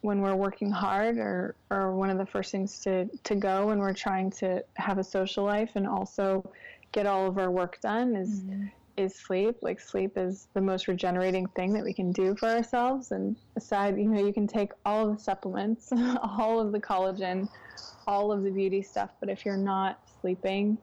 [0.03, 3.79] When we're working hard or or one of the first things to to go when
[3.79, 6.45] we're trying to have a social life and also
[6.91, 8.67] get all of our work done is mm-hmm.
[8.97, 9.57] is sleep.
[9.63, 13.13] Like sleep is the most regenerating thing that we can do for ourselves.
[13.13, 15.91] And aside you know you can take all of the supplements
[16.23, 17.49] all of the collagen
[18.07, 20.77] all of the beauty stuff but if you're not sleeping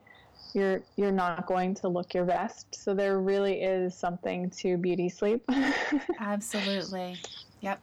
[0.54, 2.74] you're you're not going to look your best.
[2.74, 5.44] So there really is something to beauty sleep.
[6.20, 7.18] Absolutely.
[7.60, 7.82] Yep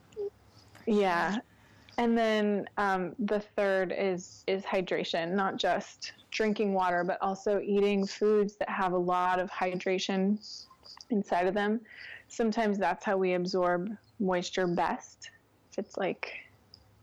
[0.86, 1.38] yeah.
[1.98, 8.06] And then um, the third is is hydration, not just drinking water, but also eating
[8.06, 10.38] foods that have a lot of hydration
[11.10, 11.80] inside of them.
[12.28, 15.30] Sometimes that's how we absorb moisture best.
[15.72, 16.32] If it's like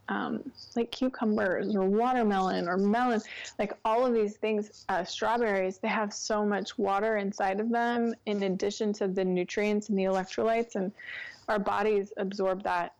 [0.10, 3.22] um, like cucumbers or watermelon or melon,
[3.58, 8.14] like all of these things, uh, strawberries, they have so much water inside of them
[8.26, 10.92] in addition to the nutrients and the electrolytes, and
[11.48, 12.94] our bodies absorb that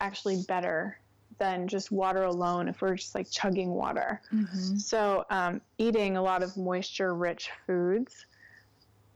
[0.00, 0.98] actually better
[1.38, 4.20] than just water alone if we're just like chugging water.
[4.32, 4.76] Mm-hmm.
[4.76, 8.26] So, um, eating a lot of moisture rich foods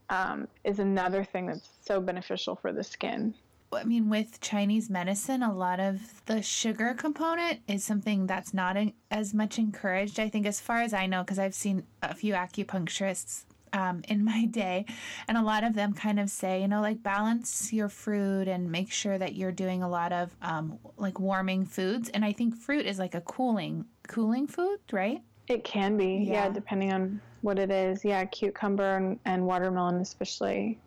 [0.09, 3.33] um, is another thing that's so beneficial for the skin.
[3.71, 8.77] I mean, with Chinese medicine, a lot of the sugar component is something that's not
[9.11, 12.33] as much encouraged, I think, as far as I know, because I've seen a few
[12.33, 13.43] acupuncturists
[13.75, 14.85] um, in my day.
[15.27, 18.71] And a lot of them kind of say, you know, like balance your fruit and
[18.71, 22.09] make sure that you're doing a lot of um, like warming foods.
[22.09, 25.21] And I think fruit is like a cooling, cooling food, right?
[25.47, 28.03] It can be, yeah, yeah depending on what it is.
[28.03, 30.79] Yeah, cucumber and, and watermelon, especially,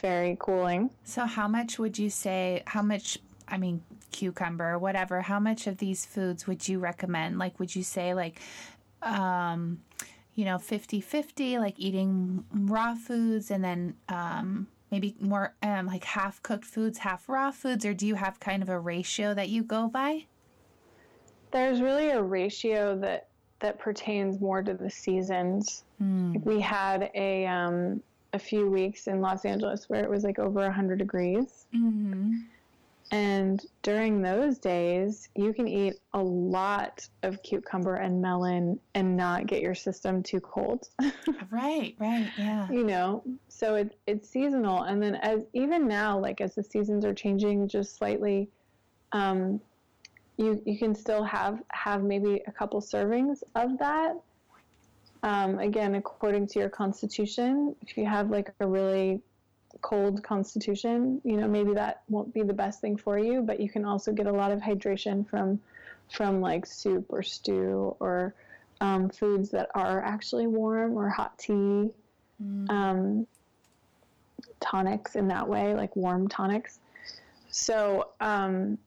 [0.00, 0.88] very cooling.
[1.04, 3.18] So, how much would you say, how much,
[3.48, 7.38] I mean, cucumber, whatever, how much of these foods would you recommend?
[7.38, 8.40] Like, would you say, like,
[9.02, 9.80] um,
[10.38, 16.04] you know 50 50 like eating raw foods and then um, maybe more um, like
[16.04, 19.48] half cooked foods half raw foods or do you have kind of a ratio that
[19.48, 20.26] you go by
[21.50, 23.26] there's really a ratio that
[23.58, 26.40] that pertains more to the seasons mm.
[26.44, 28.00] we had a um,
[28.32, 32.36] a few weeks in los angeles where it was like over 100 degrees mm-hmm.
[33.10, 39.46] And during those days, you can eat a lot of cucumber and melon and not
[39.46, 40.88] get your system too cold.
[41.50, 42.70] right, right, yeah.
[42.70, 44.82] You know, so it, it's seasonal.
[44.82, 48.50] And then as even now, like as the seasons are changing just slightly,
[49.12, 49.60] um,
[50.36, 54.16] you you can still have have maybe a couple servings of that.
[55.22, 59.20] Um, again, according to your constitution, if you have like a really
[59.80, 63.68] cold constitution, you know, maybe that won't be the best thing for you, but you
[63.68, 65.60] can also get a lot of hydration from
[66.10, 68.34] from like soup or stew or
[68.80, 71.90] um, foods that are actually warm or hot tea,
[72.42, 72.70] mm.
[72.70, 73.26] um,
[74.60, 76.80] tonics in that way, like warm tonics.
[77.50, 78.78] So, um,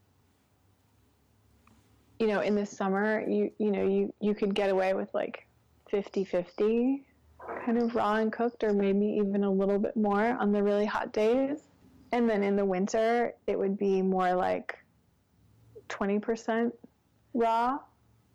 [2.19, 5.45] you know, in the summer, you you know, you you could get away with like
[5.91, 7.01] 50-50
[7.65, 10.85] kind of raw and cooked, or maybe even a little bit more on the really
[10.85, 11.59] hot days.
[12.11, 14.77] And then in the winter, it would be more like
[15.89, 16.71] 20%
[17.33, 17.79] raw.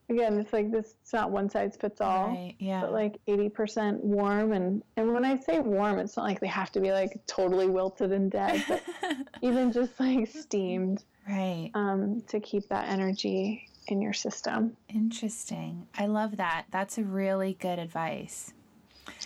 [0.09, 2.29] Again, it's like this, it's not one size fits all.
[2.29, 2.81] Right, yeah.
[2.81, 4.53] But like 80% warm.
[4.53, 7.67] And, and when I say warm, it's not like they have to be like totally
[7.67, 8.83] wilted and dead, but
[9.43, 11.05] even just like steamed.
[11.29, 11.71] Right.
[11.75, 14.77] Um, to keep that energy in your system.
[14.89, 15.87] Interesting.
[15.99, 16.67] I love that.
[16.71, 18.53] That's a really good advice.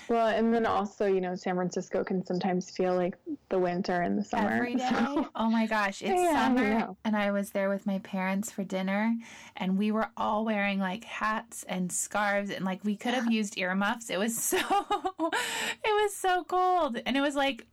[0.08, 3.16] Well, and then also, you know, San Francisco can sometimes feel like
[3.48, 4.50] the winter and the summer.
[4.50, 4.88] Every day.
[4.88, 5.28] So.
[5.34, 8.64] Oh my gosh, it's yeah, summer, I and I was there with my parents for
[8.64, 9.14] dinner,
[9.56, 13.58] and we were all wearing like hats and scarves, and like we could have used
[13.58, 14.10] earmuffs.
[14.10, 17.66] It was so, it was so cold, and it was like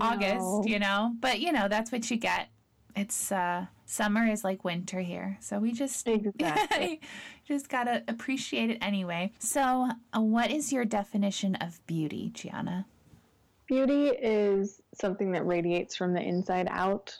[0.00, 1.12] August, you know.
[1.20, 2.48] But you know, that's what you get.
[2.96, 5.38] It's uh summer is like winter here.
[5.40, 7.00] So we just exactly.
[7.46, 9.32] just got to appreciate it anyway.
[9.38, 12.86] So, uh, what is your definition of beauty, Gianna?
[13.66, 17.16] Beauty is something that radiates from the inside out.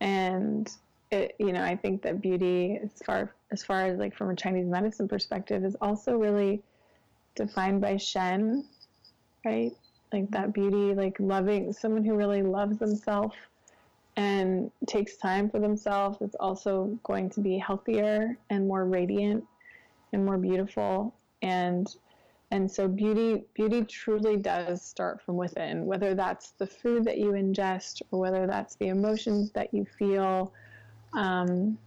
[0.00, 0.70] And
[1.10, 4.36] it, you know, I think that beauty as far as far as like from a
[4.36, 6.62] Chinese medicine perspective is also really
[7.34, 8.64] defined by Shen,
[9.44, 9.72] right?
[10.12, 13.34] Like that beauty, like loving someone who really loves themselves
[14.16, 16.18] and takes time for themselves.
[16.20, 19.44] It's also going to be healthier and more radiant
[20.12, 21.14] and more beautiful.
[21.40, 21.88] And
[22.50, 27.32] and so beauty beauty truly does start from within whether that's the food that you
[27.32, 30.52] ingest or whether that's the emotions that you feel.
[31.14, 31.78] Um,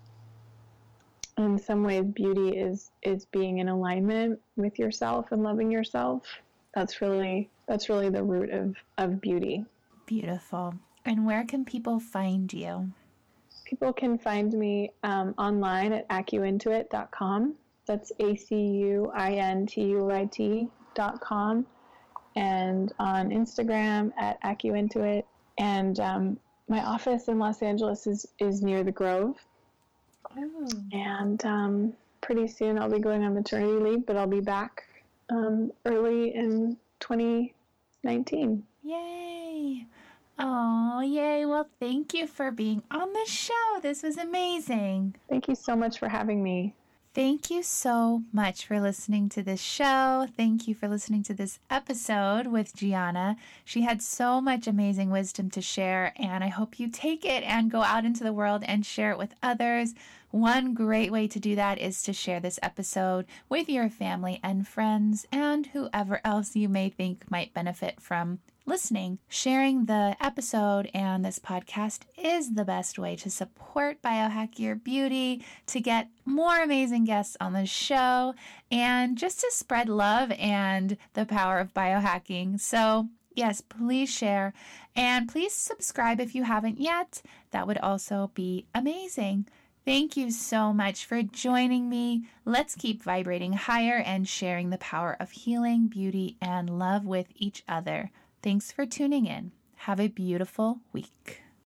[1.37, 6.23] in some ways beauty is is being in alignment with yourself and loving yourself.
[6.73, 9.63] That's really that's really the root of of beauty.
[10.07, 10.73] Beautiful
[11.05, 12.91] and where can people find you?
[13.65, 17.55] people can find me um, online at acuintuit.com.
[17.85, 21.65] That's A C U I N T U I T.com.
[22.37, 25.23] And on Instagram at acuintuit.
[25.57, 29.37] And um, my office in Los Angeles is, is near the Grove.
[30.37, 30.67] Oh.
[30.91, 34.83] And um, pretty soon I'll be going on maternity leave, but I'll be back
[35.29, 38.63] um, early in 2019.
[38.83, 39.85] Yay!
[40.37, 41.45] Oh, yay.
[41.45, 43.79] Well, thank you for being on the show.
[43.81, 45.15] This was amazing.
[45.29, 46.73] Thank you so much for having me.
[47.13, 50.27] Thank you so much for listening to this show.
[50.35, 53.37] Thank you for listening to this episode with Gianna.
[53.63, 57.71] She had so much amazing wisdom to share, and I hope you take it and
[57.71, 59.93] go out into the world and share it with others.
[60.31, 64.67] One great way to do that is to share this episode with your family and
[64.67, 69.19] friends and whoever else you may think might benefit from listening.
[69.27, 75.43] Sharing the episode and this podcast is the best way to support Biohack Your Beauty,
[75.67, 78.33] to get more amazing guests on the show,
[78.71, 82.59] and just to spread love and the power of biohacking.
[82.59, 84.53] So, yes, please share
[84.95, 87.21] and please subscribe if you haven't yet.
[87.51, 89.47] That would also be amazing.
[89.85, 92.25] Thank you so much for joining me.
[92.43, 97.63] Let's keep vibrating higher and sharing the power of healing, beauty, and love with each
[97.67, 98.09] other.
[98.45, 99.53] Thanks for tuning in.
[99.89, 101.44] Have a beautiful week.